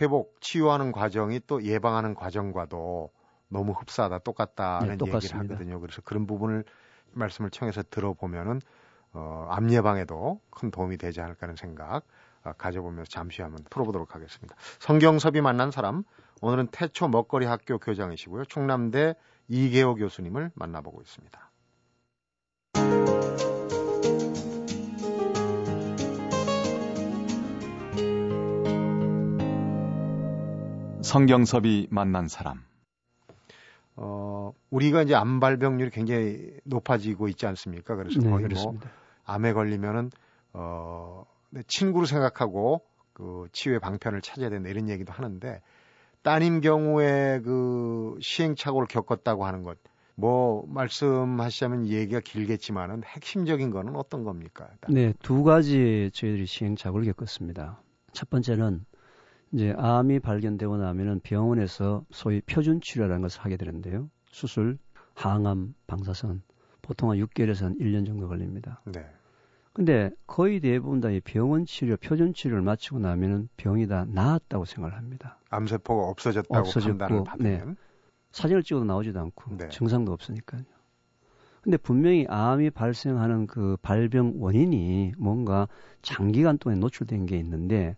회복 0.00 0.40
치유하는 0.40 0.92
과정이 0.92 1.40
또 1.46 1.62
예방하는 1.62 2.14
과정과도 2.14 3.10
너무 3.52 3.72
흡사하다 3.72 4.20
똑같다는 4.20 4.98
네, 4.98 5.12
얘기를 5.14 5.38
하거든요. 5.38 5.80
그래서 5.80 6.00
그런 6.02 6.26
부분을 6.26 6.64
말씀을 7.12 7.50
청해서 7.50 7.82
들어보면은 7.90 8.60
어, 9.12 9.46
암 9.50 9.70
예방에도 9.70 10.40
큰 10.50 10.70
도움이 10.70 10.96
되지 10.96 11.20
않을까 11.20 11.42
하는 11.42 11.56
생각 11.56 12.04
어, 12.44 12.52
가져보면서 12.56 13.10
잠시 13.10 13.42
한번 13.42 13.64
풀어보도록 13.70 14.14
하겠습니다. 14.14 14.56
성경섭이 14.80 15.42
만난 15.42 15.70
사람 15.70 16.02
오늘은 16.40 16.68
태초 16.72 17.08
먹거리 17.08 17.46
학교 17.46 17.78
교장이시고요. 17.78 18.46
충남대 18.46 19.14
이계호 19.48 19.96
교수님을 19.96 20.50
만나보고 20.54 21.02
있습니다. 21.02 21.50
성경섭이 31.02 31.88
만난 31.90 32.26
사람. 32.26 32.71
어, 34.04 34.52
우리가 34.70 35.02
이제 35.02 35.14
암 35.14 35.38
발병률이 35.38 35.90
굉장히 35.90 36.50
높아지고 36.64 37.28
있지 37.28 37.46
않습니까? 37.46 37.94
그래서 37.94 38.18
네, 38.18 38.24
거의 38.28 38.40
뭐 38.40 38.48
그렇습니다. 38.48 38.86
뭐 38.86 39.34
암에 39.34 39.52
걸리면은 39.52 40.10
어, 40.52 41.24
친구로 41.68 42.06
생각하고 42.06 42.82
그 43.12 43.46
치유의 43.52 43.78
방편을 43.78 44.20
찾아야 44.20 44.50
된다 44.50 44.68
이런 44.70 44.88
얘기도 44.88 45.12
하는데 45.12 45.60
따님 46.22 46.60
경우에 46.60 47.40
그 47.44 48.16
시행착오를 48.20 48.88
겪었다고 48.88 49.44
하는 49.44 49.62
것, 49.62 49.78
뭐 50.16 50.64
말씀하시자면 50.66 51.86
얘기가 51.86 52.20
길겠지만은 52.20 53.04
핵심적인 53.04 53.70
거는 53.70 53.94
어떤 53.94 54.24
겁니까? 54.24 54.68
일단? 54.72 54.94
네, 54.94 55.12
두 55.22 55.44
가지 55.44 56.10
저희들이 56.12 56.46
시행착오를 56.46 57.06
겪었습니다. 57.06 57.80
첫 58.12 58.30
번째는 58.30 58.84
이제 59.52 59.74
암이 59.76 60.20
발견되고 60.20 60.78
나면은 60.78 61.20
병원에서 61.20 62.04
소위 62.10 62.40
표준 62.42 62.80
치료라는 62.80 63.20
것을 63.22 63.42
하게 63.42 63.56
되는데요. 63.56 64.08
수술, 64.26 64.78
항암, 65.14 65.74
방사선 65.86 66.42
보통 66.80 67.10
한 67.10 67.18
6개월에서 67.18 67.64
한 67.64 67.78
1년 67.78 68.06
정도 68.06 68.28
걸립니다. 68.28 68.80
네. 68.86 69.04
근데 69.74 70.10
거의 70.26 70.60
대부분 70.60 71.00
다 71.00 71.10
이 71.10 71.20
병원 71.20 71.64
치료, 71.64 71.96
표준 71.96 72.34
치료를 72.34 72.62
마치고 72.62 72.98
나면은 72.98 73.48
병이 73.56 73.86
다 73.88 74.04
나았다고 74.08 74.64
생각을 74.64 74.96
합니다. 74.96 75.38
암세포가 75.50 76.08
없어졌다고 76.08 76.58
없어졌고, 76.58 76.98
판단을 76.98 77.24
받으면 77.24 77.68
네. 77.68 77.74
사진을 78.32 78.62
찍어도 78.62 78.84
나오지도 78.84 79.20
않고 79.20 79.56
네. 79.56 79.68
증상도 79.68 80.12
없으니까요. 80.12 80.62
근데 81.62 81.76
분명히 81.76 82.26
암이 82.28 82.70
발생하는 82.70 83.46
그 83.46 83.76
발병 83.82 84.34
원인이 84.38 85.12
뭔가 85.16 85.68
장기간 86.02 86.58
동안 86.58 86.80
노출된 86.80 87.26
게 87.26 87.38
있는데 87.38 87.96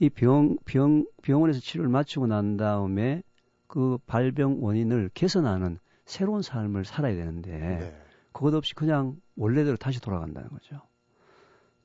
이 0.00 0.08
병, 0.08 0.56
병, 0.64 1.04
병원에서 1.22 1.60
치료를 1.60 1.90
마치고 1.90 2.26
난 2.26 2.56
다음에 2.56 3.22
그 3.66 3.98
발병 4.06 4.62
원인을 4.62 5.10
개선하는 5.14 5.78
새로운 6.04 6.42
삶을 6.42 6.84
살아야 6.84 7.14
되는데 7.14 7.58
네. 7.58 8.02
그것 8.32 8.54
없이 8.54 8.74
그냥 8.74 9.16
원래대로 9.36 9.76
다시 9.76 10.00
돌아간다는 10.00 10.48
거죠. 10.48 10.80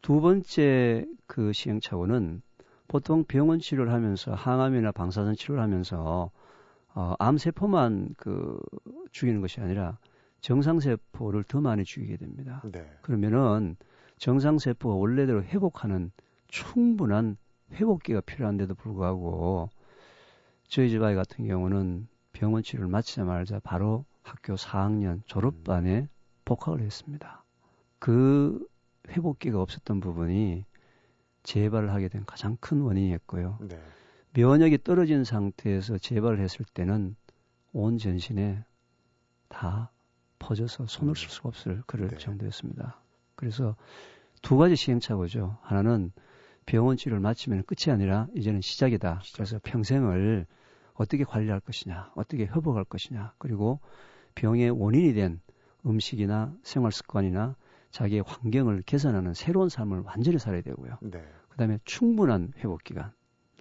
두 0.02 0.22
번째 0.22 1.06
그 1.28 1.54
시행착오는 1.54 2.42
보통 2.88 3.24
병원 3.24 3.60
치료를 3.60 3.92
하면서 3.92 4.34
항암이나 4.34 4.92
방사선 4.92 5.36
치료를 5.36 5.62
하면서 5.62 6.30
어, 6.94 7.16
암세포만 7.18 8.16
그 8.18 8.60
죽이는 9.12 9.42
것이 9.42 9.60
아니라 9.62 9.98
정상세포를 10.42 11.46
더 11.46 11.62
많이 11.62 11.84
죽이게 11.84 12.18
됩니다. 12.18 12.62
네. 12.72 12.86
그러면은 13.02 13.78
정상세포가 14.18 14.96
원래대로 14.96 15.44
회복하는 15.44 16.12
충분한 16.50 17.38
회복기가 17.72 18.22
필요한데도 18.22 18.76
불구하고 18.76 19.70
저희 20.68 20.90
집 20.90 21.02
아이 21.04 21.16
같은 21.16 21.48
경우는 21.48 22.08
병원 22.32 22.64
치료를 22.64 22.90
마치자마자 22.90 23.60
바로 23.60 24.06
학교 24.22 24.56
4학년 24.56 25.22
졸업반에 25.26 26.08
복학을 26.46 26.82
했습니다. 26.82 27.44
그 28.00 28.68
회복기가 29.10 29.62
없었던 29.62 30.00
부분이 30.00 30.66
재발을 31.44 31.92
하게 31.92 32.08
된 32.08 32.26
가장 32.26 32.58
큰 32.60 32.82
원인이었고요. 32.82 33.60
네. 33.62 33.80
면역이 34.34 34.84
떨어진 34.84 35.24
상태에서 35.24 35.98
재발을 35.98 36.40
했을 36.40 36.66
때는 36.74 37.16
온 37.74 37.98
전신에 37.98 38.64
다 39.50 39.92
퍼져서 40.40 40.88
손을 40.88 41.16
쓸 41.16 41.30
수가 41.30 41.50
없을 41.50 41.84
그럴 41.86 42.10
네. 42.10 42.18
정도였습니다. 42.18 43.00
그래서 43.36 43.76
두 44.42 44.58
가지 44.58 44.76
시행착오죠. 44.76 45.58
하나는 45.62 46.12
병원 46.66 46.98
치료를 46.98 47.20
마치면 47.20 47.64
끝이 47.64 47.94
아니라 47.94 48.28
이제는 48.36 48.62
시작이다. 48.62 49.22
그래서 49.34 49.60
평생을 49.64 50.46
어떻게 50.94 51.24
관리할 51.24 51.60
것이냐, 51.60 52.12
어떻게 52.16 52.46
회복할 52.46 52.84
것이냐, 52.84 53.34
그리고 53.38 53.80
병의 54.36 54.70
원인이 54.72 55.14
된 55.14 55.42
음식이나 55.86 56.54
생활 56.64 56.92
습관이나 56.92 57.56
자기의 57.92 58.24
환경을 58.26 58.84
개선하는 58.86 59.34
새로운 59.34 59.70
삶을 59.70 60.02
완전히 60.06 60.40
살아야 60.40 60.62
되고요. 60.62 60.98
네. 61.02 61.24
그다음에 61.50 61.80
충분한 61.86 62.54
회복 62.58 62.84
기간 62.84 63.12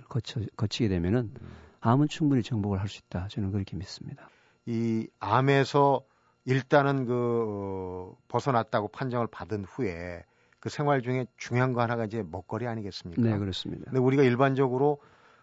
거쳐 0.08 0.40
거치게 0.56 0.88
되면은 0.88 1.32
음. 1.40 1.48
암은 1.80 2.08
충분히 2.08 2.42
정복을 2.42 2.80
할 2.80 2.88
수 2.88 3.00
있다. 3.06 3.28
저는 3.28 3.50
그렇게 3.50 3.76
믿습니다. 3.76 4.28
이 4.66 5.08
암에서 5.18 6.02
일단은 6.44 7.06
그 7.06 7.14
어, 7.48 8.16
벗어났다고 8.28 8.88
판정을 8.88 9.26
받은 9.26 9.64
후에 9.64 10.24
그 10.62 10.68
생활 10.68 11.02
중에 11.02 11.26
중요한 11.36 11.72
거 11.72 11.82
하나가 11.82 12.04
이제 12.04 12.22
먹거리 12.22 12.68
아니겠습니까? 12.68 13.20
네, 13.20 13.36
그렇습니다. 13.36 13.86
근데 13.86 13.98
우리가 13.98 14.22
일반적으로 14.22 15.00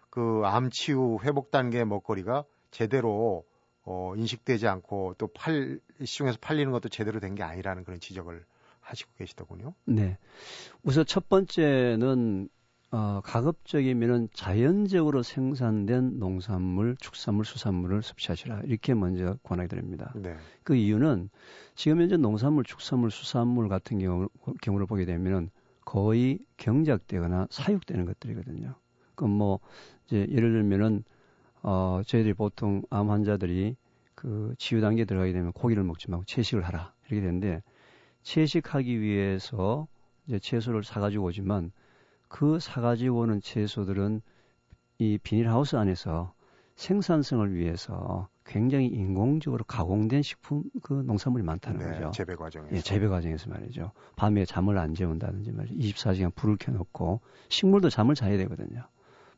그 0.08 0.42
암 0.46 0.70
치유 0.70 1.18
회복 1.22 1.50
단계 1.50 1.84
먹거리가 1.84 2.44
제대로 2.70 3.44
어, 3.84 4.14
인식되지 4.16 4.66
않고 4.66 5.16
또 5.18 5.26
팔, 5.28 5.78
시중에서 6.02 6.38
팔리는 6.40 6.72
것도 6.72 6.88
제대로 6.88 7.20
된 7.20 7.34
게 7.34 7.42
아니라는 7.42 7.84
그런 7.84 8.00
지적을 8.00 8.44
하시고 8.80 9.10
계시더군요. 9.18 9.74
네. 9.84 10.16
우선 10.82 11.04
첫 11.04 11.28
번째는 11.28 12.48
어, 12.92 13.20
가급적이면은 13.22 14.28
자연적으로 14.32 15.22
생산된 15.22 16.18
농산물, 16.18 16.96
축산물, 16.96 17.44
수산물을 17.44 18.02
섭취하시라. 18.02 18.62
이렇게 18.64 18.94
먼저 18.94 19.36
권하게 19.44 19.68
드립니다. 19.68 20.12
네. 20.16 20.34
그 20.64 20.74
이유는 20.74 21.30
지금 21.76 22.00
현재 22.00 22.16
농산물, 22.16 22.64
축산물, 22.64 23.12
수산물 23.12 23.68
같은 23.68 24.00
경우, 24.00 24.28
경우를 24.60 24.86
보게 24.86 25.04
되면은 25.04 25.50
거의 25.84 26.40
경작되거나 26.56 27.46
사육되는 27.50 28.06
것들이거든요. 28.06 28.74
그럼 29.14 29.30
뭐, 29.32 29.60
이제 30.06 30.26
예를 30.28 30.52
들면은, 30.52 31.04
어, 31.62 32.00
저희들이 32.04 32.34
보통 32.34 32.82
암 32.90 33.10
환자들이 33.10 33.76
그 34.16 34.54
치유 34.58 34.80
단계에 34.80 35.04
들어가게 35.04 35.32
되면 35.32 35.52
고기를 35.52 35.84
먹지 35.84 36.10
말고 36.10 36.24
채식을 36.24 36.64
하라. 36.64 36.92
이렇게 37.06 37.20
되는데, 37.20 37.62
채식하기 38.22 39.00
위해서 39.00 39.86
이제 40.26 40.38
채소를 40.38 40.82
사가지고 40.82 41.26
오지만 41.26 41.70
그 42.30 42.60
사가지고 42.60 43.18
오는 43.18 43.42
채소들은 43.42 44.22
이 44.98 45.18
비닐하우스 45.18 45.76
안에서 45.76 46.32
생산성을 46.76 47.54
위해서 47.54 48.28
굉장히 48.46 48.86
인공적으로 48.86 49.64
가공된 49.64 50.22
식품 50.22 50.62
그 50.82 50.94
농산물이 50.94 51.44
많다는 51.44 51.80
네, 51.80 51.92
거죠. 51.92 52.10
재배 52.12 52.36
과정에서. 52.36 52.74
예, 52.74 52.80
재배 52.80 53.08
과정에서 53.08 53.50
말이죠. 53.50 53.92
밤에 54.16 54.44
잠을 54.44 54.78
안 54.78 54.94
재운다든지 54.94 55.52
말이죠. 55.52 55.74
24시간 55.74 56.34
불을 56.34 56.56
켜놓고 56.58 57.20
식물도 57.48 57.90
잠을 57.90 58.14
자야 58.14 58.38
되거든요. 58.38 58.86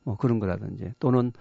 뭐 0.05 0.17
그런 0.17 0.39
거라든지 0.39 0.93
또는 0.99 1.33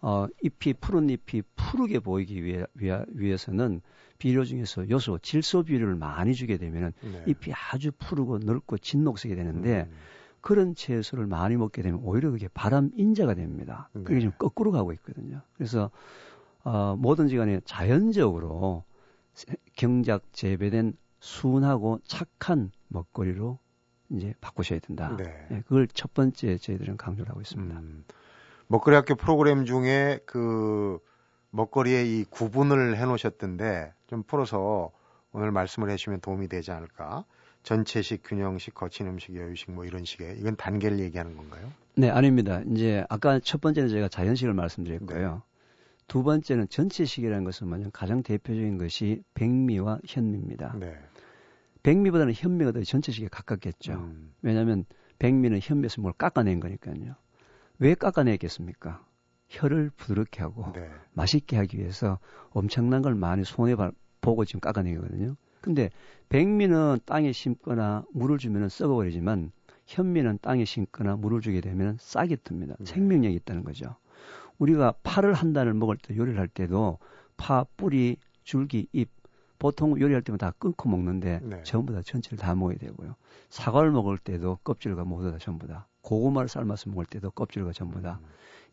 어, 0.00 0.26
잎이 0.42 0.74
푸른 0.74 1.08
잎이 1.08 1.42
푸르게 1.56 2.00
보이기 2.00 2.44
위해, 2.44 2.64
위해 2.74 3.02
위해서는 3.08 3.80
비료 4.18 4.44
중에서 4.44 4.88
요소 4.88 5.18
질소 5.18 5.64
비료를 5.64 5.96
많이 5.96 6.34
주게 6.34 6.58
되면은 6.58 6.92
네. 7.00 7.24
잎이 7.26 7.54
아주 7.72 7.92
푸르고 7.92 8.38
넓고 8.38 8.78
진녹색이 8.78 9.34
되는데 9.34 9.88
음. 9.90 9.96
그런 10.40 10.74
채소를 10.74 11.26
많이 11.26 11.56
먹게 11.56 11.82
되면 11.82 12.00
오히려 12.02 12.30
그게 12.30 12.48
바람 12.48 12.90
인자가 12.94 13.34
됩니다. 13.34 13.88
네. 13.92 14.02
그게 14.04 14.20
지금 14.20 14.34
거꾸로 14.38 14.70
가고 14.72 14.92
있거든요. 14.92 15.40
그래서 15.54 15.90
어, 16.64 16.96
뭐든지 16.98 17.36
간에 17.36 17.60
자연적으로 17.64 18.84
경작 19.76 20.22
재배된 20.32 20.94
순하고 21.20 22.00
착한 22.04 22.70
먹거리로 22.88 23.58
이제 24.10 24.34
바꾸셔야 24.40 24.78
된다. 24.80 25.14
네. 25.16 25.24
네, 25.50 25.62
그걸 25.62 25.86
첫 25.88 26.14
번째 26.14 26.56
저희들은 26.56 26.96
강조를 26.96 27.30
하고 27.30 27.40
있습니다. 27.40 27.78
음, 27.78 28.04
먹거리 28.68 28.96
학교 28.96 29.14
프로그램 29.14 29.64
중에 29.64 30.20
그 30.24 30.98
먹거리의 31.50 32.18
이 32.20 32.24
구분을 32.24 32.96
해 32.96 33.04
놓으셨던데 33.04 33.92
좀 34.06 34.22
풀어서 34.22 34.90
오늘 35.32 35.50
말씀을 35.50 35.90
해주시면 35.90 36.20
도움이 36.20 36.48
되지 36.48 36.70
않을까. 36.72 37.24
전체식, 37.68 38.22
균형식, 38.24 38.72
거친 38.72 39.06
음식, 39.08 39.36
여유식 39.36 39.72
뭐 39.72 39.84
이런 39.84 40.02
식의 40.02 40.38
이건 40.38 40.56
단계를 40.56 41.00
얘기하는 41.00 41.36
건가요? 41.36 41.70
네, 41.96 42.08
아닙니다. 42.08 42.62
이제 42.70 43.04
아까 43.10 43.40
첫 43.40 43.60
번째는 43.60 43.90
제가 43.90 44.08
자연식을 44.08 44.54
말씀드렸고요. 44.54 45.34
네. 45.34 45.40
두 46.06 46.22
번째는 46.22 46.70
전체식이라는 46.70 47.44
것은 47.44 47.68
뭐냐면 47.68 47.90
가장 47.92 48.22
대표적인 48.22 48.78
것이 48.78 49.22
백미와 49.34 49.98
현미입니다. 50.06 50.76
네. 50.80 50.96
백미보다는 51.82 52.32
현미가 52.32 52.72
더 52.72 52.82
전체식에 52.82 53.28
가깝겠죠. 53.28 53.92
음. 53.92 54.32
왜냐하면 54.40 54.86
백미는 55.18 55.58
현미에서 55.62 56.00
뭘 56.00 56.14
깎아낸 56.14 56.60
거니까요. 56.60 57.16
왜 57.80 57.94
깎아냈겠습니까? 57.94 59.04
혀를 59.48 59.90
부드럽게 59.94 60.40
하고 60.40 60.72
네. 60.72 60.88
맛있게 61.12 61.58
하기 61.58 61.80
위해서 61.80 62.18
엄청난 62.48 63.02
걸 63.02 63.14
많이 63.14 63.44
손에 63.44 63.74
보고 64.22 64.46
지금 64.46 64.60
깎아내거든요. 64.60 65.36
근데 65.60 65.90
백미는 66.28 67.00
땅에 67.04 67.32
심거나 67.32 68.04
물을 68.12 68.38
주면 68.38 68.68
썩어버리지만 68.68 69.52
현미는 69.86 70.38
땅에 70.42 70.64
심거나 70.64 71.16
물을 71.16 71.40
주게 71.40 71.60
되면 71.60 71.96
싹이 72.00 72.36
듭니다. 72.44 72.74
네. 72.78 72.84
생명력이 72.84 73.34
있다는 73.36 73.64
거죠. 73.64 73.96
우리가 74.58 74.92
파를 75.02 75.32
한 75.32 75.52
단을 75.52 75.72
먹을 75.74 75.96
때 75.96 76.16
요리를 76.16 76.38
할 76.38 76.48
때도 76.48 76.98
파, 77.36 77.64
뿌리, 77.76 78.16
줄기, 78.42 78.88
잎 78.92 79.08
보통 79.58 79.98
요리할 80.00 80.22
때면 80.22 80.38
다 80.38 80.52
끊고 80.58 80.88
먹는데 80.88 81.40
네. 81.42 81.62
전부 81.64 81.92
다 81.92 82.02
전체를 82.02 82.38
다 82.38 82.54
먹어야 82.54 82.76
되고요. 82.76 83.14
사과를 83.48 83.90
먹을 83.90 84.18
때도 84.18 84.58
껍질과 84.62 85.04
모두 85.04 85.32
다 85.32 85.38
전부 85.38 85.66
다. 85.66 85.88
고구마를 86.08 86.48
삶아서 86.48 86.88
먹을 86.88 87.04
때도 87.04 87.30
껍질과 87.30 87.72
전부 87.72 88.00
다. 88.00 88.18
음. 88.22 88.28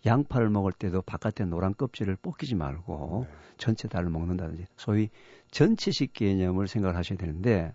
양파를 0.06 0.50
먹을 0.50 0.72
때도 0.72 1.02
바깥에 1.02 1.44
노란 1.46 1.74
껍질을 1.76 2.16
벗기지 2.16 2.56
말고 2.56 3.26
네. 3.28 3.36
전체 3.58 3.90
다를 3.90 4.10
먹는다든지 4.10 4.66
소위 4.78 5.10
전체식 5.52 6.14
개념을 6.14 6.68
생각을 6.68 6.96
하셔야 6.96 7.18
되는데 7.18 7.74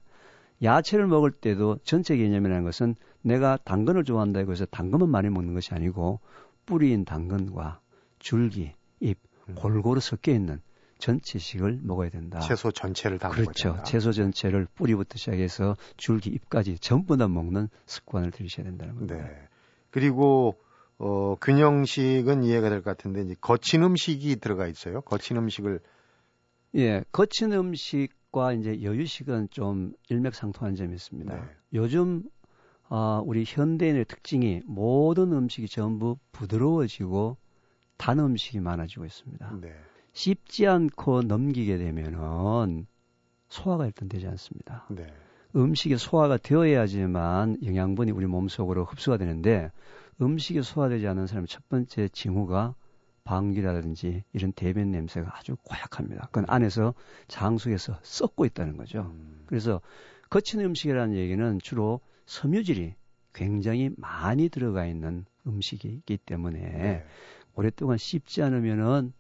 야채를 0.63 1.07
먹을 1.07 1.31
때도 1.31 1.79
전체 1.85 2.17
개념이라는 2.17 2.65
것은 2.65 2.95
내가 3.21 3.59
당근을 3.65 4.05
좋아한다고 4.05 4.53
해서 4.53 4.65
당근만 4.65 5.11
많이 5.11 5.29
먹는 5.29 5.53
것이 5.53 5.75
아니고 5.75 6.21
뿌리인 6.65 7.05
당근과 7.05 7.81
줄기, 8.19 8.73
잎 9.01 9.19
음. 9.49 9.55
골고루 9.57 10.01
섞여 10.01 10.33
있는 10.33 10.63
전체식을 10.99 11.81
먹어야 11.83 12.09
된다. 12.11 12.41
채소 12.41 12.71
전체를 12.71 13.19
다 13.19 13.29
그렇죠. 13.29 13.69
먹어야 13.69 13.83
된다. 13.83 13.91
채소 13.91 14.13
전체를 14.13 14.67
뿌리부터 14.75 15.19
시작해서 15.19 15.77
줄기, 15.97 16.31
잎까지 16.31 16.79
전부 16.79 17.17
다 17.17 17.27
먹는 17.29 17.69
습관을 17.87 18.31
들이셔야 18.31 18.65
된다는 18.65 18.95
겁니다. 18.95 19.17
네. 19.17 19.50
그리고 19.91 20.61
어, 20.99 21.35
균형식은 21.41 22.43
이해가 22.45 22.69
될 22.69 22.83
것 22.83 22.97
같은데 22.97 23.23
이제 23.23 23.35
거친 23.41 23.83
음식이 23.83 24.37
들어가 24.37 24.67
있어요. 24.67 25.01
거친 25.03 25.37
음식을 25.37 25.81
예, 26.77 27.03
거친 27.11 27.53
음식과 27.53 28.53
이제 28.53 28.83
여유식은 28.83 29.49
좀 29.51 29.93
일맥상통한 30.09 30.75
점이 30.77 30.95
있습니다. 30.95 31.35
네. 31.35 31.43
요즘 31.73 32.23
아, 32.89 33.23
우리 33.25 33.45
현대인의 33.47 34.05
특징이 34.07 34.63
모든 34.67 35.33
음식이 35.33 35.69
전부 35.69 36.17
부드러워지고 36.33 37.37
단 37.97 38.19
음식이 38.19 38.61
많아지고 38.61 39.05
있습니다. 39.05 39.59
네. 39.61 39.75
씹지 40.13 40.67
않고 40.67 41.23
넘기게 41.23 41.79
되면은 41.79 42.87
소화가 43.49 43.87
일단 43.87 44.09
되지 44.09 44.27
않습니다. 44.27 44.87
네. 44.91 45.07
음식이 45.55 45.97
소화가 45.97 46.37
되어야지만 46.37 47.59
영양분이 47.65 48.11
우리 48.13 48.27
몸속으로 48.27 48.85
흡수가 48.85 49.17
되는데 49.17 49.71
음식이 50.21 50.63
소화되지 50.63 51.07
않는 51.09 51.27
사람의 51.27 51.49
첫 51.49 51.69
번째 51.69 52.09
징후가 52.09 52.75
방귀라든지 53.25 54.25
이런 54.33 54.53
대변 54.53 54.91
냄새가 54.91 55.31
아주 55.37 55.57
고약합니다. 55.63 56.27
그건 56.27 56.45
안에서 56.49 56.95
장 57.29 57.59
속에서 57.59 57.99
썩고 58.03 58.45
있다는 58.45 58.77
거죠. 58.77 59.13
음. 59.15 59.43
그래서 59.47 59.81
거친 60.31 60.61
음식이라는 60.61 61.17
얘기는 61.17 61.59
주로 61.61 62.01
섬유질이 62.27 62.95
굉장히 63.33 63.91
많이 63.97 64.49
들어가 64.49 64.87
있는 64.87 65.25
음식이기 65.47 66.19
때문에 66.19 66.59
네. 66.59 67.05
오랫동안 67.55 67.99
씹지 67.99 68.43
않으면은 68.43 69.13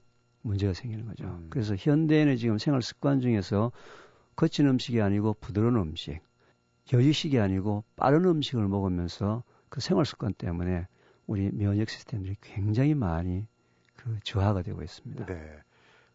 문제가 0.43 0.73
생기는 0.73 1.07
거죠. 1.07 1.25
음. 1.25 1.47
그래서 1.51 1.75
현대인의 1.77 2.39
지금 2.39 2.59
생활 2.59 2.83
습관 2.83 3.21
중에서 3.21 3.73
거친 4.41 4.67
음식이 4.67 5.03
아니고 5.03 5.35
부드러운 5.35 5.77
음식, 5.77 6.19
여유식이 6.95 7.39
아니고 7.39 7.85
빠른 7.95 8.25
음식을 8.25 8.67
먹으면서 8.69 9.43
그 9.69 9.83
생활 9.83 10.07
습관 10.07 10.33
때문에 10.33 10.87
우리 11.27 11.51
면역 11.53 11.91
시스템들이 11.91 12.37
굉장히 12.41 12.95
많이 12.95 13.47
그 13.97 14.19
저하가 14.25 14.63
되고 14.63 14.83
있습니다. 14.83 15.27
네. 15.27 15.59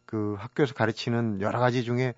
그 0.07 0.33
학교에서 0.39 0.73
가르치는 0.73 1.39
여러 1.41 1.59
가지 1.59 1.83
중에 1.83 2.15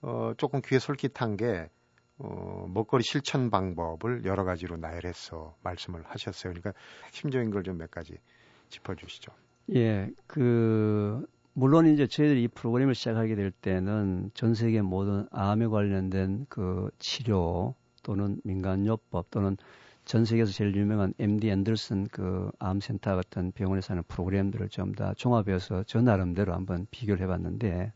어 0.00 0.32
조금 0.38 0.62
귀에 0.64 0.78
솔깃한 0.78 1.36
게 1.36 1.68
어, 2.16 2.66
먹거리 2.72 3.02
실천 3.02 3.50
방법을 3.50 4.24
여러 4.24 4.44
가지로 4.44 4.78
나열해서 4.78 5.58
말씀을 5.62 6.02
하셨어요. 6.06 6.54
그러니까 6.54 6.72
핵심적인 7.04 7.50
걸 7.50 7.64
좀 7.64 7.76
몇 7.76 7.90
가지 7.90 8.16
짚어주시죠. 8.70 9.30
예, 9.74 10.10
그 10.26 11.26
물론 11.52 11.86
이제 11.86 12.06
저희들이 12.06 12.44
이 12.44 12.48
프로그램을 12.48 12.94
시작하게 12.94 13.34
될 13.34 13.50
때는 13.50 14.30
전 14.34 14.54
세계 14.54 14.82
모든 14.82 15.26
암에 15.30 15.66
관련된 15.66 16.46
그 16.48 16.90
치료 16.98 17.74
또는 18.02 18.40
민간요법 18.44 19.30
또는 19.30 19.56
전 20.04 20.24
세계에서 20.24 20.52
제일 20.52 20.74
유명한 20.74 21.12
MD 21.18 21.50
앤더슨 21.50 22.08
그 22.10 22.50
암센터 22.58 23.14
같은 23.16 23.52
병원에서 23.52 23.92
하는 23.92 24.02
프로그램들을 24.08 24.68
좀 24.70 24.92
다 24.94 25.12
종합해서 25.14 25.84
저 25.86 26.00
나름대로 26.00 26.54
한번 26.54 26.86
비교를 26.90 27.22
해봤는데 27.22 27.92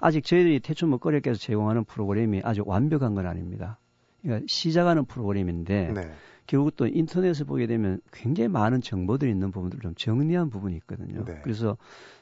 아직 0.00 0.24
저희들이 0.24 0.60
태초 0.60 0.86
먹거리께서 0.86 1.38
제공하는 1.38 1.84
프로그램이 1.84 2.42
아주 2.44 2.62
완벽한 2.66 3.14
건 3.14 3.26
아닙니다. 3.26 3.78
그러니까 4.22 4.46
시작하는 4.48 5.04
프로그램인데 5.04 5.92
네. 5.94 6.12
결국 6.46 6.76
또 6.76 6.86
인터넷에 6.86 7.44
보게 7.44 7.66
되면 7.66 8.00
굉장히 8.12 8.48
많은 8.48 8.80
정보들이 8.80 9.30
있는 9.30 9.50
부분들 9.50 9.80
좀 9.80 9.94
정리한 9.94 10.50
부분이 10.50 10.76
있거든요. 10.76 11.24
네. 11.24 11.40
그래서 11.42 11.76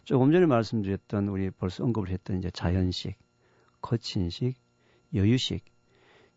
조금 0.04 0.32
전에 0.32 0.46
말씀드렸던 0.46 1.28
우리 1.28 1.50
벌써 1.50 1.84
언급을 1.84 2.08
했던 2.10 2.38
이제 2.38 2.50
자연식, 2.50 3.16
거친식, 3.80 4.54
여유식 5.14 5.64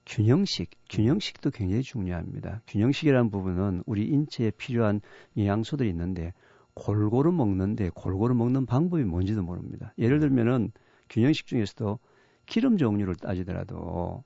균형식, 0.05 0.69
균형식도 0.89 1.49
굉장히 1.51 1.81
중요합니다. 1.81 2.61
균형식이라는 2.67 3.29
부분은 3.31 3.83
우리 3.85 4.05
인체에 4.05 4.51
필요한 4.51 5.01
영양소들이 5.35 5.89
있는데 5.89 6.33
골고루 6.75 7.31
먹는데 7.31 7.89
골고루 7.89 8.35
먹는 8.35 8.65
방법이 8.65 9.03
뭔지도 9.03 9.41
모릅니다. 9.41 9.93
예를 9.97 10.19
들면은 10.19 10.71
균형식 11.09 11.47
중에서도 11.47 11.99
기름 12.45 12.77
종류를 12.77 13.15
따지더라도 13.15 14.23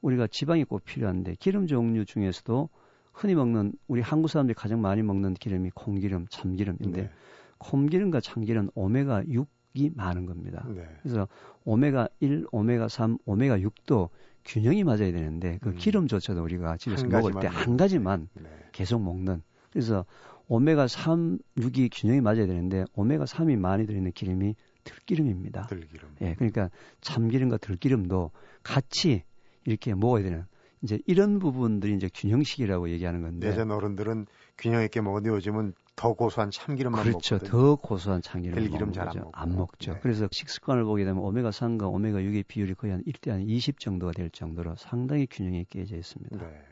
우리가 0.00 0.26
지방이 0.26 0.64
꼭 0.64 0.84
필요한데 0.84 1.36
기름 1.38 1.66
종류 1.66 2.04
중에서도 2.04 2.70
흔히 3.12 3.34
먹는 3.34 3.72
우리 3.88 4.00
한국 4.00 4.28
사람들이 4.28 4.54
가장 4.54 4.80
많이 4.80 5.02
먹는 5.02 5.34
기름이 5.34 5.70
콩기름, 5.74 6.26
참기름인데 6.30 7.02
네. 7.02 7.10
콩기름과 7.58 8.20
참기름 8.20 8.70
오메가 8.74 9.22
6이 9.24 9.94
많은 9.94 10.26
겁니다. 10.26 10.66
네. 10.74 10.86
그래서 11.02 11.28
오메가 11.64 12.08
1, 12.20 12.46
오메가 12.50 12.88
3, 12.88 13.18
오메가 13.24 13.58
6도 13.58 14.08
균형이 14.44 14.82
맞아야 14.82 15.12
되는데 15.12 15.58
그 15.62 15.70
음. 15.70 15.76
기름조차도 15.76 16.42
우리가 16.42 16.76
집에서 16.76 17.06
먹을 17.06 17.32
때 17.40 17.46
한 17.46 17.76
가지만 17.76 18.28
네. 18.34 18.48
계속 18.72 19.00
먹는 19.02 19.42
그래서 19.70 20.04
오메가 20.48 20.88
3, 20.88 21.38
6이 21.58 21.90
균형이 21.92 22.20
맞아야 22.20 22.46
되는데 22.46 22.84
오메가 22.94 23.24
3이 23.24 23.56
많이 23.56 23.86
들어있는 23.86 24.12
기름이 24.12 24.54
들기름입니다. 24.84 25.66
들기름. 25.68 26.08
예, 26.22 26.34
그러니까 26.34 26.68
참기름과 27.00 27.58
들기름도 27.58 28.32
같이 28.64 29.22
이렇게 29.64 29.94
먹어야 29.94 30.24
되는 30.24 30.44
이제 30.82 30.98
이런 31.06 31.38
부분들이 31.38 31.94
이제 31.94 32.08
균형식이라고 32.12 32.90
얘기하는 32.90 33.22
건데. 33.22 33.48
예전 33.48 33.70
어른들은 33.70 34.26
균형 34.58 34.82
있게 34.82 35.00
먹었는데 35.00 35.34
요즘은 35.36 35.74
더 35.94 36.12
고소한 36.14 36.50
참기름만 36.50 37.02
그렇죠. 37.04 37.36
먹거든요. 37.36 37.50
더 37.50 37.76
고소한 37.76 38.22
참기름 38.22 38.54
들기름 38.56 38.92
잘 38.92 39.08
안 39.08 39.16
먹고. 39.16 39.30
안 39.32 39.56
먹죠. 39.56 39.92
네. 39.94 40.00
그래서 40.02 40.28
식습관을 40.30 40.84
보게 40.84 41.04
되면 41.04 41.22
오메가 41.22 41.50
3과 41.50 41.92
오메가 41.92 42.18
6의 42.18 42.46
비율이 42.48 42.74
거의 42.74 42.92
한 42.94 43.02
1대 43.04 43.30
한 43.30 43.42
20 43.42 43.78
정도가 43.78 44.12
될 44.12 44.30
정도로 44.30 44.74
상당히 44.76 45.26
균형이 45.30 45.66
깨져 45.70 45.96
있습니다. 45.96 46.36
네. 46.38 46.62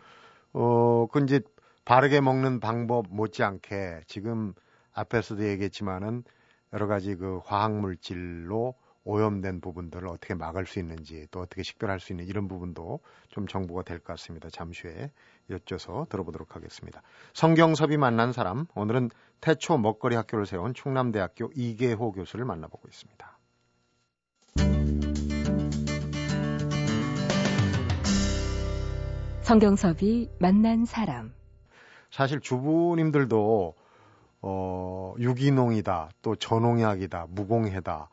어, 0.53 1.07
그 1.13 1.23
이제 1.23 1.41
바르게 1.85 2.21
먹는 2.21 2.61
방법 2.61 3.07
못지않게 3.11 4.03
지금 4.07 4.55
앞에서도 4.93 5.47
얘기했지만은 5.49 6.25
여러 6.73 6.87
가지 6.87 7.15
그 7.17 7.41
화학 7.45 7.79
물질로 7.79 8.75
오염된 9.05 9.61
부분들을 9.61 10.09
어떻게 10.09 10.35
막을 10.35 10.67
수 10.67 10.79
있는지 10.79 11.27
또 11.31 11.41
어떻게 11.41 11.63
식별할 11.63 12.01
수 12.01 12.13
있는 12.13 12.27
이런 12.27 12.49
부분도 12.49 13.01
좀 13.29 13.47
정보가 13.47 13.83
될 13.83 13.99
것 13.99 14.07
같습니다. 14.15 14.49
잠시 14.51 14.87
후에 14.87 15.11
여쭤서 15.51 16.09
들어보도록 16.09 16.55
하겠습니다. 16.57 17.03
성경섭이 17.33 17.97
만난 17.97 18.33
사람 18.33 18.67
오늘은 18.75 19.11
태초 19.41 19.79
먹거리 19.79 20.17
학교를 20.17 20.47
세운 20.47 20.75
충남대학교 20.75 21.51
이계호 21.55 22.13
교수를 22.13 22.45
만나보고 22.45 22.89
있습니다. 22.89 23.39
성경섭이 29.43 30.29
만난 30.39 30.85
사람 30.85 31.33
사실 32.11 32.41
주부님들도 32.41 33.75
어, 34.43 35.15
유기농이다, 35.19 36.11
또 36.23 36.35
전농약이다, 36.35 37.27
무공해다, 37.31 38.09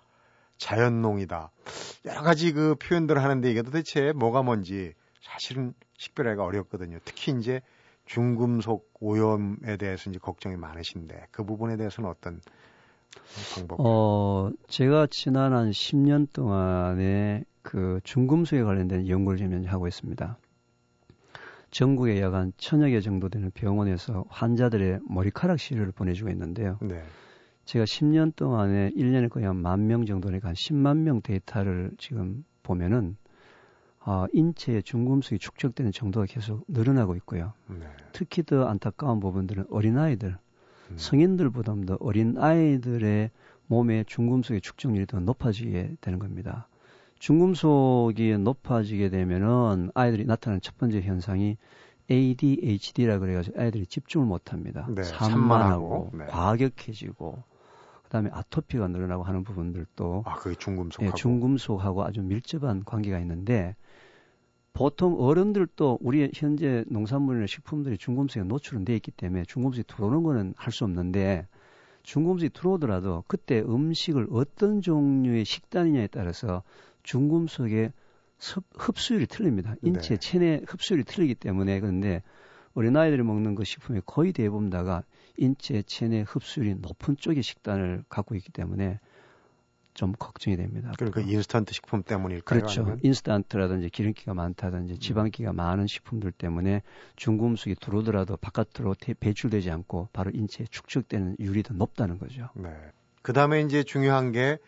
자연농이다. 0.57 1.51
여러 2.05 2.21
가지 2.21 2.51
그 2.51 2.75
표현들을 2.75 3.21
하는데 3.21 3.49
이게 3.49 3.61
도대체 3.61 4.11
뭐가 4.13 4.43
뭔지 4.43 4.93
사실은 5.21 5.73
식별하기가 5.97 6.43
어렵거든요. 6.43 6.99
특히 7.05 7.33
이제 7.37 7.61
중금속 8.05 8.89
오염에 8.99 9.77
대해서 9.77 10.09
이제 10.09 10.19
걱정이 10.19 10.55
많으신데 10.55 11.27
그 11.31 11.43
부분에 11.43 11.75
대해서는 11.77 12.09
어떤 12.09 12.41
방법? 13.55 13.77
어, 13.79 14.49
제가 14.67 15.07
지난 15.09 15.53
한 15.53 15.71
10년 15.71 16.31
동안에 16.31 17.43
그 17.61 17.99
중금속에 18.03 18.63
관련된 18.63 19.07
연구를 19.07 19.37
지금 19.37 19.65
하고 19.65 19.87
있습니다. 19.87 20.37
전국에 21.69 22.21
약 22.21 22.33
한 22.33 22.53
천여 22.57 22.87
개 22.87 23.01
정도 23.01 23.27
되는 23.29 23.51
병원에서 23.51 24.23
환자들의 24.29 25.01
머리카락 25.09 25.59
시료를 25.59 25.91
보내주고 25.91 26.29
있는데요. 26.29 26.77
네. 26.81 27.03
제가 27.67 27.83
10년 27.85 28.33
동안에 28.35 28.91
1년에 28.91 29.29
거의 29.29 29.45
한 29.45 29.57
만 29.57 29.87
명 29.87 30.05
정도니까 30.05 30.47
한 30.49 30.55
10만 30.55 30.97
명 30.99 31.21
데이터를 31.21 31.91
지금 31.97 32.45
보면은 32.63 33.17
어, 33.99 34.25
인체의 34.31 34.83
중금속이 34.83 35.37
축적되는 35.37 35.91
정도가 35.91 36.27
계속 36.27 36.63
늘어나고 36.69 37.15
있고요. 37.17 37.51
네. 37.67 37.85
특히 38.13 38.41
더 38.43 38.65
안타까운 38.65 39.19
부분들은 39.19 39.65
어린아이들, 39.69 40.29
음. 40.91 40.95
성인들보다도 40.97 41.97
어린 41.99 42.37
아이들의 42.37 43.31
몸에 43.67 44.05
중금속의 44.05 44.61
축적률이 44.61 45.05
더 45.07 45.19
높아지게 45.19 45.97
되는 45.99 46.19
겁니다. 46.19 46.69
중금속이 47.19 48.37
높아지게 48.37 49.09
되면은 49.09 49.91
아이들이 49.93 50.23
나타나는 50.23 50.61
첫 50.61 50.77
번째 50.77 51.01
현상이 51.01 51.57
ADHD라 52.09 53.19
그래가지고 53.19 53.59
아이들이 53.59 53.85
집중을 53.85 54.25
못합니다. 54.25 54.87
네, 54.89 55.03
산만하고 55.03 56.11
네. 56.13 56.25
과격해지고 56.27 57.43
그다음에 58.07 58.29
아토피가 58.31 58.87
늘어나고 58.87 59.23
하는 59.23 59.43
부분들도 59.43 60.23
아 60.25 60.35
그게 60.35 60.55
중금속하고 60.55 61.11
네, 61.11 61.15
중금속하고 61.15 62.03
아주 62.03 62.21
밀접한 62.21 62.83
관계가 62.85 63.19
있는데 63.19 63.75
보통 64.73 65.15
어른들도 65.19 65.99
우리 66.01 66.29
현재 66.33 66.85
농산물이나 66.87 67.47
식품들이 67.47 67.97
중금속에 67.97 68.43
노출은 68.45 68.85
돼 68.85 68.95
있기 68.95 69.11
때문에 69.11 69.43
중금속이 69.43 69.85
들어오는 69.87 70.23
거는 70.23 70.53
할 70.55 70.71
수 70.71 70.83
없는데 70.85 71.47
중금속이 72.03 72.51
들어오더라도 72.51 73.23
그때 73.27 73.59
음식을 73.59 74.27
어떤 74.31 74.81
종류의 74.81 75.43
식단이냐에 75.43 76.07
따라서 76.07 76.63
중금속의 77.03 77.91
흡수율이 78.77 79.25
틀립니다. 79.27 79.75
인체 79.81 80.15
네. 80.15 80.17
체내 80.17 80.61
흡수율이 80.67 81.03
틀리기 81.03 81.35
때문에 81.35 81.79
그런데 81.81 82.21
어린아이들이 82.75 83.23
먹는 83.23 83.55
그 83.55 83.63
식품의 83.63 84.03
거의 84.05 84.31
대부분 84.31 84.69
다가 84.69 85.03
인체 85.37 85.81
체내 85.83 86.21
흡수율이 86.27 86.75
높은 86.75 87.17
쪽의 87.17 87.43
식단을 87.43 88.03
갖고 88.09 88.35
있기 88.35 88.51
때문에 88.51 88.99
좀 89.97 90.13
걱정이 90.17 90.55
됩니다. 90.57 90.91
그러니까 90.97 91.21
인스턴트 91.21 91.73
식품 91.73 92.03
때문일까요? 92.03 92.59
그렇죠. 92.59 92.81
아니면? 92.81 92.99
인스턴트라든지 93.01 93.89
기름기가 93.89 94.35
많다든지 94.35 94.93
음. 94.93 94.99
지방기가 94.99 95.51
음. 95.51 95.55
많은 95.55 95.87
식품들 95.87 96.31
때문에 96.33 96.83
중금속이 97.15 97.75
들어오더라도 97.81 98.37
바깥으로 98.37 98.95
배출되지 99.19 99.71
않고 99.71 100.09
바로 100.13 100.29
인체에 100.31 100.67
축적되는 100.69 101.37
율이 101.39 101.63
더 101.63 101.73
높다는 101.73 102.19
거죠. 102.19 102.49
네. 102.53 102.69
그 103.23 103.33
다음에 103.33 103.61
이제 103.61 103.83
중요한 103.83 104.31
게 104.31 104.59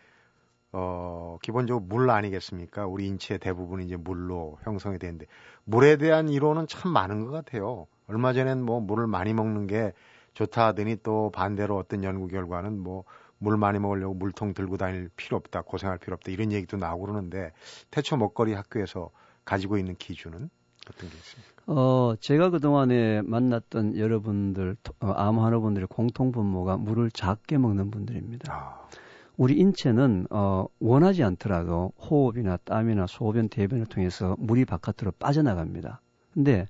어, 0.72 1.38
기본적으로 1.42 1.84
물 1.84 2.10
아니겠습니까? 2.10 2.86
우리 2.86 3.06
인체의 3.06 3.38
대부분이 3.38 3.84
이제 3.84 3.96
물로 3.96 4.58
형성이 4.62 4.98
되는데 4.98 5.26
물에 5.64 5.96
대한 5.96 6.28
이론은 6.28 6.66
참 6.66 6.92
많은 6.92 7.24
것 7.24 7.30
같아요. 7.30 7.86
얼마 8.08 8.32
전엔 8.32 8.62
뭐 8.62 8.80
물을 8.80 9.06
많이 9.06 9.32
먹는 9.32 9.68
게 9.68 9.92
좋다 10.34 10.68
하더니 10.68 10.96
또 11.02 11.30
반대로 11.30 11.76
어떤 11.76 12.04
연구 12.04 12.28
결과는 12.28 12.78
뭐 12.78 13.04
물 13.40 13.56
많이 13.56 13.78
먹으려고 13.78 14.14
물통 14.14 14.54
들고 14.54 14.76
다닐 14.76 15.10
필요 15.16 15.36
없다, 15.38 15.62
고생할 15.62 15.98
필요 15.98 16.14
없다 16.14 16.30
이런 16.30 16.52
얘기도 16.52 16.76
나오고 16.76 17.06
그러는데 17.06 17.52
태초 17.90 18.16
먹거리 18.16 18.52
학교에서 18.52 19.10
가지고 19.44 19.78
있는 19.78 19.96
기준은 19.96 20.50
어떤 20.88 21.10
게 21.10 21.16
있습니까? 21.16 21.62
어, 21.66 22.14
제가 22.20 22.50
그동안에 22.50 23.22
만났던 23.22 23.96
여러분들, 23.96 24.76
어, 25.00 25.12
암 25.12 25.38
환우분들의 25.38 25.88
공통 25.88 26.32
분모가 26.32 26.76
물을 26.76 27.10
작게 27.10 27.58
먹는 27.58 27.90
분들입니다. 27.90 28.52
아. 28.52 28.88
우리 29.36 29.54
인체는 29.58 30.26
어, 30.30 30.66
원하지 30.78 31.22
않더라도 31.24 31.92
호흡이나 31.98 32.58
땀이나 32.58 33.06
소변, 33.06 33.48
대변을 33.48 33.86
통해서 33.86 34.36
물이 34.38 34.66
바깥으로 34.66 35.12
빠져나갑니다. 35.12 36.02
근데 36.34 36.66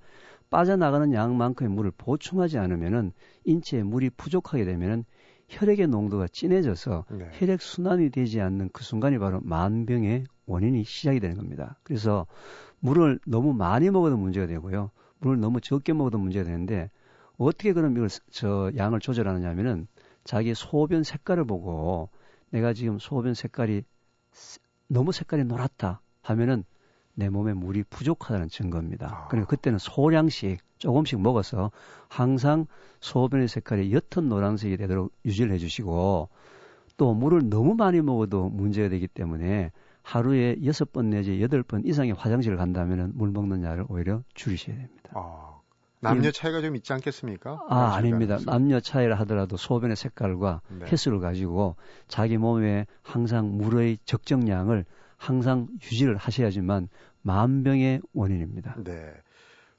빠져나가는 0.50 1.12
양만큼의 1.12 1.70
물을 1.70 1.92
보충하지 1.96 2.58
않으면은 2.58 3.12
인체에 3.44 3.82
물이 3.82 4.10
부족하게 4.10 4.64
되면은 4.64 5.04
혈액의 5.48 5.88
농도가 5.88 6.28
진해져서 6.28 7.04
네. 7.10 7.28
혈액 7.32 7.62
순환이 7.62 8.10
되지 8.10 8.40
않는 8.40 8.70
그 8.72 8.84
순간이 8.84 9.18
바로 9.18 9.40
만병의 9.42 10.24
원인이 10.46 10.84
시작이 10.84 11.20
되는 11.20 11.36
겁니다. 11.36 11.78
그래서 11.82 12.26
물을 12.80 13.18
너무 13.26 13.52
많이 13.52 13.90
먹어도 13.90 14.16
문제가 14.16 14.46
되고요. 14.46 14.90
물을 15.18 15.40
너무 15.40 15.60
적게 15.60 15.92
먹어도 15.92 16.18
문제가 16.18 16.44
되는데 16.44 16.90
어떻게 17.36 17.72
그럼 17.72 17.96
이걸 17.96 18.08
저 18.30 18.70
양을 18.76 19.00
조절하느냐면은 19.00 19.86
자기 20.24 20.54
소변 20.54 21.02
색깔을 21.02 21.44
보고 21.44 22.10
내가 22.50 22.72
지금 22.72 22.98
소변 22.98 23.34
색깔이 23.34 23.82
너무 24.88 25.12
색깔이 25.12 25.44
노랗다 25.44 26.00
하면은 26.22 26.64
내 27.14 27.28
몸에 27.28 27.52
물이 27.52 27.84
부족하다는 27.90 28.48
증거입니다. 28.48 29.06
아. 29.06 29.28
그러니까 29.28 29.48
그때는 29.50 29.78
소량씩 29.78 30.60
조금씩 30.78 31.20
먹어서 31.20 31.70
항상 32.08 32.66
소변의 33.00 33.48
색깔이 33.48 33.92
옅은 33.92 34.28
노란색이 34.28 34.76
되도록 34.76 35.12
유지를 35.24 35.52
해주시고 35.52 36.28
또 36.96 37.14
물을 37.14 37.48
너무 37.48 37.74
많이 37.74 38.00
먹어도 38.00 38.48
문제가 38.48 38.88
되기 38.88 39.06
때문에 39.06 39.72
하루에 40.02 40.56
여섯 40.64 40.92
번 40.92 41.10
내지 41.10 41.42
여덟 41.42 41.62
번 41.62 41.84
이상의 41.84 42.14
화장실을 42.14 42.56
간다면 42.56 43.12
물 43.14 43.30
먹는 43.30 43.62
양을 43.62 43.84
오히려 43.88 44.22
줄이셔야 44.34 44.76
됩니다. 44.76 45.10
아. 45.14 45.60
남녀 46.02 46.30
차이가 46.30 46.62
좀 46.62 46.76
있지 46.76 46.92
않겠습니까? 46.94 47.60
아, 47.68 47.94
아닙니다. 47.94 48.38
남녀 48.46 48.80
차이라 48.80 49.16
하더라도 49.20 49.58
소변의 49.58 49.96
색깔과 49.96 50.62
네. 50.78 50.86
횟수를 50.86 51.20
가지고 51.20 51.76
자기 52.08 52.38
몸에 52.38 52.86
항상 53.02 53.58
물의 53.58 53.98
적정량을 54.06 54.86
항상 55.20 55.68
유지를 55.82 56.16
하셔야지만 56.16 56.88
만병의 57.20 58.00
원인입니다. 58.14 58.76
네. 58.82 59.12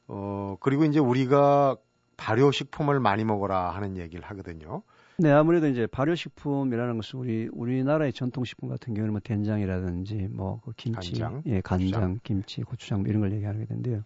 어, 0.08 0.56
그리고 0.60 0.86
이제 0.86 1.00
우리가 1.00 1.78
발효식품을 2.18 3.00
많이 3.00 3.24
먹어라 3.26 3.72
하는 3.72 3.98
얘기를 3.98 4.24
하거든요. 4.26 4.84
네, 5.18 5.32
아무래도 5.32 5.68
이제 5.68 5.88
발효식품이라는 5.88 6.96
것은 6.96 7.20
우리 7.20 7.50
우리나라의 7.52 8.14
전통식품 8.14 8.70
같은 8.70 8.94
경우는 8.94 9.14
뭐 9.14 9.20
된장이라든지 9.24 10.28
뭐 10.32 10.62
그 10.64 10.74
김치, 10.78 11.14
간장, 11.20 11.44
예, 11.48 11.62
간장, 11.62 11.88
고추장. 11.88 12.20
김치, 12.24 12.62
고추장 12.62 13.02
뭐 13.02 13.10
이런 13.10 13.22
걸 13.22 13.32
얘기하게 13.34 13.66
되는데요. 13.66 14.04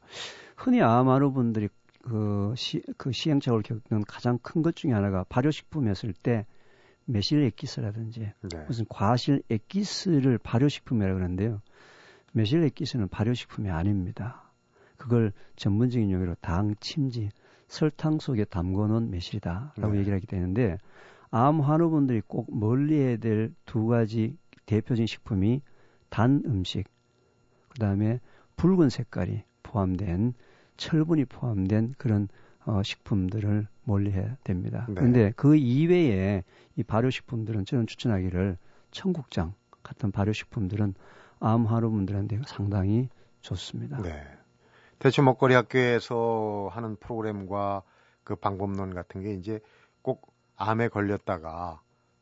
흔히 0.56 0.82
아마루 0.82 1.34
분들이 1.34 1.68
그, 2.02 2.54
시, 2.56 2.82
그 2.98 3.12
시행착오를 3.12 3.64
겪는 3.64 4.06
가장 4.08 4.38
큰 4.42 4.62
것 4.62 4.76
중에 4.76 4.94
하나가 4.94 5.26
발효식품이었을 5.28 6.14
때 6.14 6.46
매실 7.06 7.44
액기스라든지 7.44 8.32
네. 8.42 8.66
무슨 8.68 8.86
과실 8.90 9.42
액기스를 9.50 10.38
발효식품이라고 10.38 11.16
그러는데요. 11.18 11.62
매실 12.34 12.64
액기스는 12.64 13.08
발효식품이 13.10 13.70
아닙니다. 13.70 14.52
그걸 14.98 15.32
전문적인 15.56 16.12
용어로 16.12 16.36
당, 16.42 16.76
침지, 16.80 17.30
설탕 17.68 18.20
속에 18.20 18.46
담궈놓은 18.46 19.10
매실이다라고 19.12 19.94
네. 19.94 20.00
얘기를 20.00 20.16
하게 20.18 20.26
되는데 20.26 20.78
암 21.32 21.62
환우분들이 21.62 22.22
꼭 22.28 22.48
멀리해야 22.58 23.18
될 23.18 23.54
두 23.66 23.88
가지 23.88 24.38
대표적인 24.66 25.06
식품이 25.06 25.62
단 26.10 26.42
음식, 26.46 26.86
그 27.70 27.80
다음에 27.80 28.20
붉은 28.56 28.90
색깔이 28.90 29.44
포함된 29.64 30.34
철분이 30.78 31.26
포함된 31.26 31.96
그런 31.98 32.30
어, 32.66 32.82
식품들을 32.82 33.68
멀리해야 33.86 34.36
됩니다. 34.44 34.86
네. 34.90 34.96
그런데 34.96 35.34
그 35.36 35.56
이외에 35.56 36.44
이 36.76 36.84
발효식품들은 36.84 37.66
저는 37.66 37.88
추천하기를 37.88 38.58
청국장 38.92 39.54
같은 39.84 40.12
발효식품들은 40.12 40.96
암 41.40 41.66
환우분들한테 41.66 42.42
상당히 42.48 43.10
좋습니다. 43.42 44.02
네. 44.02 44.24
대추 45.00 45.22
먹거리 45.22 45.54
학교에서 45.54 46.70
하는 46.72 46.96
프로그램과 46.96 47.84
그 48.24 48.36
방법론 48.36 48.94
같은 48.94 49.22
게 49.22 49.34
이제 49.34 49.60
꼭 50.02 50.34
암에 50.56 50.88
걸렸다가 50.88 51.82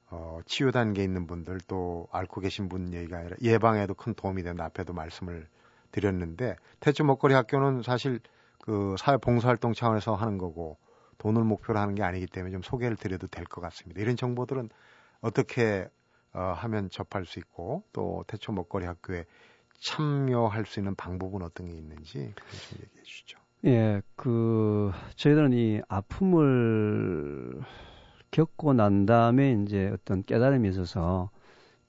어, 0.10 0.40
치유 0.46 0.72
단계에 0.72 1.04
있는 1.04 1.26
분들 1.26 1.60
또 1.68 2.08
앓고 2.12 2.42
계신 2.42 2.70
분 2.70 2.94
얘기가 2.94 3.18
아니라 3.18 3.36
예방에도 3.42 3.94
큰 3.94 4.14
도움이 4.14 4.44
된다 4.44 4.66
앞에도 4.66 4.94
말씀을 4.94 5.48
드렸는데 5.92 6.56
대추 6.80 7.04
먹거리 7.04 7.34
학교는 7.34 7.84
사실 7.84 8.20
그 8.60 8.96
사회 9.00 9.18
봉사활동 9.18 9.74
차원에서 9.74 10.16
하는 10.16 10.38
거고 10.38 10.78
돈을 11.24 11.44
목표로 11.46 11.80
하는 11.80 11.96
게 11.96 12.04
아니기 12.04 12.28
때문에 12.28 12.52
좀 12.52 12.62
소개를 12.62 12.98
드려도 12.98 13.28
될 13.28 13.46
것 13.46 13.62
같습니다. 13.62 14.02
이런 14.02 14.18
정보들은 14.18 14.70
어떻게 15.22 15.88
어, 16.34 16.54
하면 16.58 16.90
접할 16.90 17.26
수 17.26 17.40
있고 17.40 17.84
또 17.94 18.26
대초 18.28 18.52
먹거리 18.52 18.86
학교에 18.86 19.26
참여할 19.80 20.66
수 20.66 20.80
있는 20.82 20.96
방법은 20.96 21.42
어떤 21.42 21.68
게 21.68 21.74
있는지 21.74 22.34
좀 22.36 22.80
얘기해 22.82 23.04
주시죠. 23.04 23.40
예, 23.66 24.02
그 24.18 24.92
저희들은 25.16 25.54
이 25.54 25.82
아픔을 25.88 27.62
겪고 28.32 28.74
난 28.74 29.06
다음에 29.06 29.54
이제 29.64 29.90
어떤 29.94 30.24
깨달음이 30.24 30.68
있어서 30.70 31.30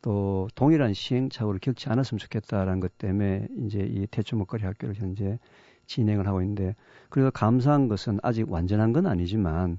또 0.00 0.48
동일한 0.54 0.92
시행착오를 0.94 1.58
겪지 1.58 1.88
않았으면 1.88 2.18
좋겠다라는 2.20 2.78
것 2.78 2.96
때문에 2.98 3.48
이제 3.66 3.80
이 3.80 4.06
대초 4.06 4.36
먹거리 4.36 4.62
학교를 4.62 4.94
현재 4.94 5.38
진행을 5.86 6.26
하고 6.26 6.42
있는데 6.42 6.74
그래서 7.08 7.30
감사한 7.30 7.88
것은 7.88 8.18
아직 8.22 8.50
완전한 8.50 8.92
건 8.92 9.06
아니지만 9.06 9.78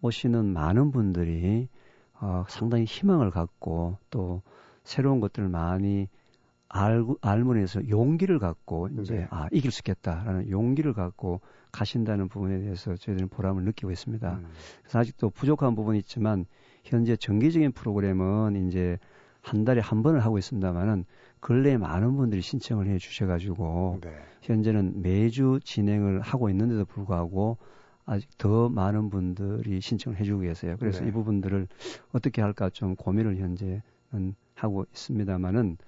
오시는 0.00 0.46
많은 0.46 0.90
분들이 0.90 1.68
어, 2.20 2.44
상당히 2.48 2.84
희망을 2.84 3.30
갖고 3.30 3.98
또 4.10 4.42
새로운 4.84 5.20
것들을 5.20 5.48
많이 5.48 6.08
알고 6.68 7.18
알문에서 7.20 7.88
용기를 7.88 8.38
갖고 8.38 8.88
이제 9.00 9.14
네. 9.14 9.26
아 9.30 9.46
이길 9.52 9.70
수 9.70 9.80
있겠다라는 9.80 10.48
용기를 10.48 10.94
갖고 10.94 11.40
가신다는 11.70 12.28
부분에 12.28 12.60
대해서 12.60 12.96
저희들은 12.96 13.28
보람을 13.28 13.64
느끼고 13.64 13.90
있습니다. 13.90 14.32
음. 14.32 14.46
그래서 14.80 14.98
아직도 14.98 15.30
부족한 15.30 15.74
부분이 15.74 15.98
있지만 15.98 16.46
현재 16.84 17.16
정기적인 17.16 17.72
프로그램은 17.72 18.68
이제 18.68 18.98
한 19.42 19.64
달에 19.64 19.80
한 19.80 20.02
번을 20.02 20.20
하고 20.20 20.38
있습니다만은 20.38 21.04
근래에 21.42 21.76
많은 21.76 22.16
분들이 22.16 22.40
신청을 22.40 22.86
해 22.86 22.98
주셔가지고 22.98 23.98
네. 24.00 24.14
현재는 24.42 25.02
매주 25.02 25.58
진행을 25.64 26.20
하고 26.20 26.48
있는데도 26.48 26.84
불구하고 26.84 27.58
아직 28.06 28.28
더 28.38 28.68
많은 28.68 29.10
분들이 29.10 29.80
신청을 29.80 30.20
해주고 30.20 30.42
계세요. 30.42 30.76
그래서 30.78 31.00
네. 31.02 31.08
이 31.08 31.10
부분들을 31.10 31.66
어떻게 32.12 32.42
할까 32.42 32.70
좀 32.70 32.94
고민을 32.94 33.38
현재는 33.38 33.82
하고 34.54 34.86
있습니다만은 34.92 35.78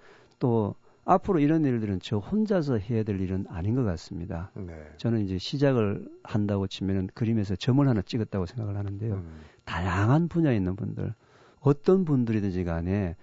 또 0.41 0.75
앞으로 1.05 1.39
이런 1.39 1.65
일들은 1.65 2.01
저 2.03 2.19
혼자서 2.19 2.79
해야 2.79 3.05
될 3.05 3.21
일은 3.21 3.47
아닌 3.49 3.77
것 3.77 3.85
같습니다. 3.85 4.51
네. 4.55 4.75
저는 4.97 5.21
이제 5.21 5.39
시작을 5.39 6.09
한다고 6.25 6.67
치면은 6.67 7.09
그림에서 7.15 7.55
점을 7.55 7.87
하나 7.87 8.03
찍었다고 8.03 8.47
생각을 8.47 8.77
하는데요. 8.77 9.15
음. 9.15 9.41
다양한 9.65 10.27
분야에 10.27 10.57
있는 10.57 10.75
분들, 10.75 11.15
어떤 11.61 12.05
분들이든지 12.05 12.65
간에 12.65 13.15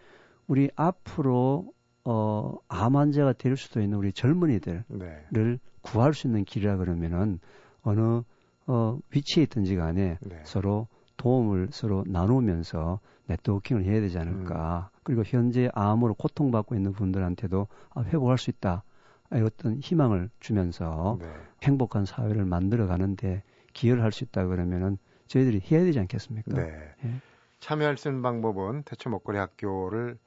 우리 0.48 0.70
앞으로 0.78 1.74
어, 2.04 2.58
암 2.68 2.96
환자가 2.96 3.34
될 3.34 3.58
수도 3.58 3.82
있는 3.82 3.98
우리 3.98 4.12
젊은이들을 4.12 4.84
네. 4.90 5.58
구할 5.82 6.14
수 6.14 6.28
있는 6.28 6.44
길이라 6.46 6.78
그러면은 6.78 7.40
어느 7.84 8.22
어, 8.68 9.00
위치에 9.12 9.44
있든지 9.44 9.76
간에 9.76 10.18
네. 10.22 10.42
서로 10.44 10.88
도움을 11.18 11.70
서로 11.72 12.04
나누면서 12.08 13.00
네트워킹을 13.28 13.84
해야 13.84 14.02
되지 14.02 14.18
않을까. 14.18 14.90
음. 14.94 15.00
그리고 15.04 15.24
현재 15.26 15.70
암으로 15.74 16.16
고통받고 16.16 16.76
있는 16.76 16.94
분들한테도 16.94 17.68
아, 17.94 18.02
회복할 18.02 18.38
수 18.38 18.50
있다. 18.50 18.84
어떤 19.32 19.80
희망을 19.80 20.30
주면서 20.40 21.18
네. 21.22 21.28
행복한 21.64 22.06
사회를 22.06 22.44
만들어 22.46 22.86
가는데 22.88 23.44
기여를 23.74 24.04
할 24.04 24.12
수 24.12 24.26
있다 24.26 24.46
그러면은 24.46 24.98
저희들이 25.28 25.62
해야 25.72 25.84
되지 25.84 26.00
않겠습니까? 26.00 26.54
네. 26.54 26.94
예. 27.06 27.14
참여할 27.60 27.96
수 27.98 28.10
있는 28.10 28.22
방법은 28.22 28.84
대처 28.84 29.10
먹거리 29.10 29.38
학교를 29.38 30.18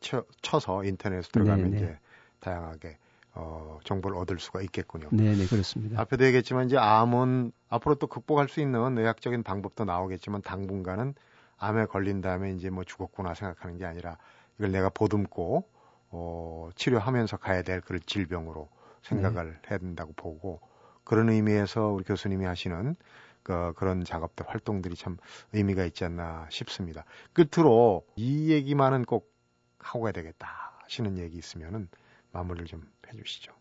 쳐, 0.00 0.24
쳐서 0.42 0.84
인터넷에 0.84 1.28
들어가면 1.32 1.70
네네. 1.70 1.76
이제 1.76 1.98
다양하게 2.40 2.96
어, 3.34 3.78
정보를 3.84 4.16
얻을 4.16 4.38
수가 4.38 4.62
있겠군요. 4.62 5.08
네, 5.12 5.34
네, 5.36 5.46
그렇습니다. 5.46 6.00
앞에도 6.00 6.24
얘기했지만 6.24 6.66
이제 6.66 6.78
암은 6.78 7.52
앞으로 7.68 7.96
또 7.96 8.06
극복할 8.06 8.48
수 8.48 8.60
있는 8.60 8.96
의학적인 8.96 9.42
방법도 9.42 9.84
나오겠지만 9.84 10.42
당분간은 10.42 11.14
암에 11.58 11.86
걸린 11.86 12.20
다음에 12.20 12.52
이제 12.52 12.70
뭐 12.70 12.84
죽었구나 12.84 13.34
생각하는 13.34 13.76
게 13.76 13.84
아니라 13.84 14.16
이걸 14.58 14.72
내가 14.72 14.88
보듬고 14.88 15.68
어, 16.10 16.70
치료하면서 16.76 17.36
가야 17.36 17.62
될 17.62 17.80
그런 17.82 18.00
질병으로 18.06 18.68
생각을 19.02 19.52
네. 19.52 19.70
해야 19.70 19.78
된다고 19.78 20.12
보고 20.14 20.60
그런 21.04 21.28
의미에서 21.28 21.88
우리 21.88 22.04
교수님이 22.04 22.46
하시는 22.46 22.96
그, 23.42 23.72
그런 23.76 24.02
작업들 24.02 24.48
활동들이 24.48 24.96
참 24.96 25.18
의미가 25.52 25.84
있지 25.84 26.04
않나 26.04 26.46
싶습니다. 26.50 27.04
끝으로 27.32 28.04
이 28.16 28.50
얘기만은 28.50 29.04
꼭 29.04 29.35
하고 29.78 30.02
가야 30.02 30.12
되겠다 30.12 30.48
하시는 30.82 31.18
얘기 31.18 31.38
있으면은 31.38 31.88
마무리를 32.32 32.66
좀 32.66 32.82
해주시죠. 33.08 33.52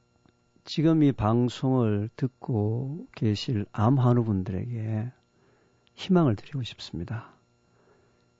지금 0.63 1.03
이 1.03 1.11
방송을 1.11 2.09
듣고 2.15 3.07
계실 3.15 3.65
암 3.71 3.99
환우분들에게 3.99 5.11
희망을 5.93 6.35
드리고 6.35 6.63
싶습니다. 6.63 7.35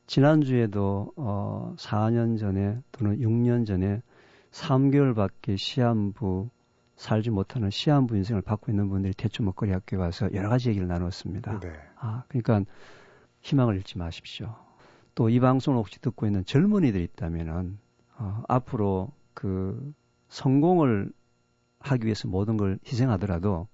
지난주에도 0.07 1.13
어 1.15 1.75
4년 1.77 2.39
전에 2.39 2.81
또는 2.91 3.19
6년 3.19 3.65
전에 3.65 4.01
3개월밖에 4.51 5.57
시한부 5.57 6.49
살지 6.95 7.29
못하는 7.29 7.69
시한부 7.69 8.15
인생을 8.15 8.41
받고 8.41 8.71
있는 8.71 8.89
분들이 8.89 9.13
대추 9.13 9.43
먹거리 9.43 9.71
학교에 9.71 9.99
와서 9.99 10.29
여러 10.33 10.49
가지 10.49 10.69
얘기를 10.69 10.87
나눴습니다. 10.87 11.59
네. 11.59 11.73
아, 11.97 12.23
그러니까 12.29 12.63
희망을 13.41 13.75
잃지 13.75 13.97
마십시오. 13.97 14.55
또 15.15 15.29
이 15.29 15.39
방송을 15.39 15.79
혹시 15.79 15.99
듣고 15.99 16.25
있는 16.25 16.43
젊은이들이 16.45 17.03
있다면은 17.05 17.79
어, 18.17 18.43
앞으로 18.47 19.11
그 19.33 19.93
성공을 20.29 21.11
하기 21.79 22.05
위해서 22.05 22.27
모든 22.27 22.57
걸 22.57 22.79
희생하더라도 22.85 23.67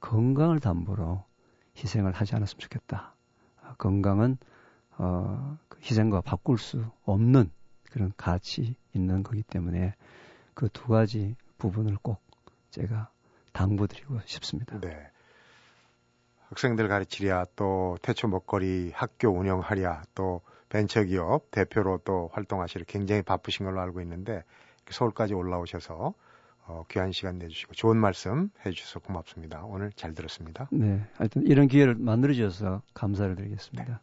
건강을 0.00 0.60
담보로 0.60 1.24
희생을 1.76 2.12
하지 2.12 2.34
않았으면 2.34 2.58
좋겠다. 2.60 3.14
아, 3.62 3.74
건강은 3.78 4.36
어, 4.98 5.58
그 5.68 5.78
희생과 5.80 6.20
바꿀 6.22 6.58
수 6.58 6.84
없는 7.04 7.50
그런 7.90 8.12
가치 8.16 8.74
있는 8.94 9.22
거기 9.22 9.42
때문에 9.42 9.94
그 10.54 10.68
두 10.68 10.88
가지 10.88 11.36
부분을 11.58 11.96
꼭 12.02 12.20
제가 12.70 13.10
당부드리고 13.52 14.20
싶습니다. 14.26 14.78
네. 14.80 15.10
학생들 16.48 16.88
가르치랴 16.88 17.46
또 17.56 17.98
태초 18.02 18.28
먹거리 18.28 18.92
학교 18.94 19.28
운영하랴 19.30 20.02
또 20.14 20.42
벤처기업 20.68 21.50
대표로 21.50 22.00
또 22.04 22.30
활동하시려 22.32 22.84
굉장히 22.86 23.22
바쁘신 23.22 23.66
걸로 23.66 23.80
알고 23.80 24.00
있는데 24.00 24.42
서울까지 24.90 25.34
올라오셔서 25.34 26.14
어, 26.68 26.84
귀한 26.90 27.12
시간 27.12 27.38
내주시고 27.38 27.74
좋은 27.74 27.96
말씀 27.96 28.50
해주셔서 28.64 29.00
고맙습니다. 29.00 29.62
오늘 29.64 29.92
잘 29.92 30.14
들었습니다. 30.14 30.68
네, 30.72 31.04
하여튼 31.14 31.46
이런 31.46 31.68
기회를 31.68 31.94
만들어 31.94 32.32
주셔서 32.32 32.82
감사를 32.92 33.36
드리겠습니다. 33.36 33.84
네. 33.84 33.98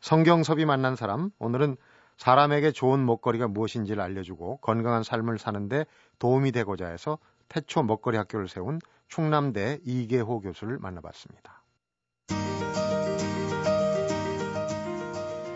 성경섭이 0.00 0.64
만난 0.64 0.96
사람 0.96 1.30
오늘은 1.38 1.76
사람에게 2.16 2.72
좋은 2.72 3.04
먹거리가 3.06 3.48
무엇인지를 3.48 4.02
알려주고 4.02 4.58
건강한 4.58 5.02
삶을 5.02 5.38
사는데 5.38 5.86
도움이 6.18 6.52
되고자 6.52 6.88
해서 6.88 7.18
태초 7.48 7.82
먹거리 7.82 8.16
학교를 8.16 8.48
세운 8.48 8.80
충남대 9.08 9.80
이계호 9.84 10.40
교수를 10.40 10.78
만나봤습니다. 10.78 11.61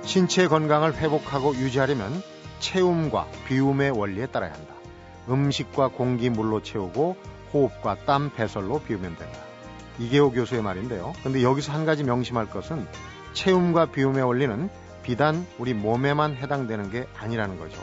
신체 0.06 0.46
건강을 0.46 0.94
회복하고 0.94 1.56
유지하려면 1.56 2.22
체움과 2.60 3.26
비움의 3.48 3.90
원리에 3.90 4.26
따라야 4.26 4.52
한다. 4.52 4.72
음식과 5.28 5.88
공기 5.88 6.30
물로 6.30 6.62
채우고 6.62 7.16
호흡과 7.52 7.96
땀 8.06 8.30
배설로 8.30 8.80
비우면 8.82 9.16
된다. 9.16 9.38
이계호 9.98 10.30
교수의 10.30 10.62
말인데요. 10.62 11.12
근데 11.24 11.42
여기서 11.42 11.72
한 11.72 11.84
가지 11.84 12.04
명심할 12.04 12.50
것은 12.50 12.86
체움과 13.32 13.86
비움의 13.86 14.22
원리는 14.22 14.70
비단 15.02 15.44
우리 15.58 15.74
몸에만 15.74 16.36
해당되는 16.36 16.90
게 16.90 17.08
아니라는 17.18 17.58
거죠. 17.58 17.76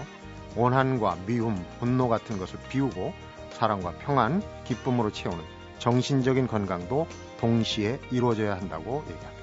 원한과 0.56 1.18
미움, 1.26 1.62
분노 1.80 2.08
같은 2.08 2.38
것을 2.38 2.58
비우고 2.70 3.14
사랑과 3.52 3.92
평안, 4.00 4.42
기쁨으로 4.64 5.12
채우는 5.12 5.44
정신적인 5.80 6.48
건강도 6.48 7.06
동시에 7.42 8.00
이루어져야 8.12 8.56
한다고 8.56 9.04
얘기합니다. 9.10 9.43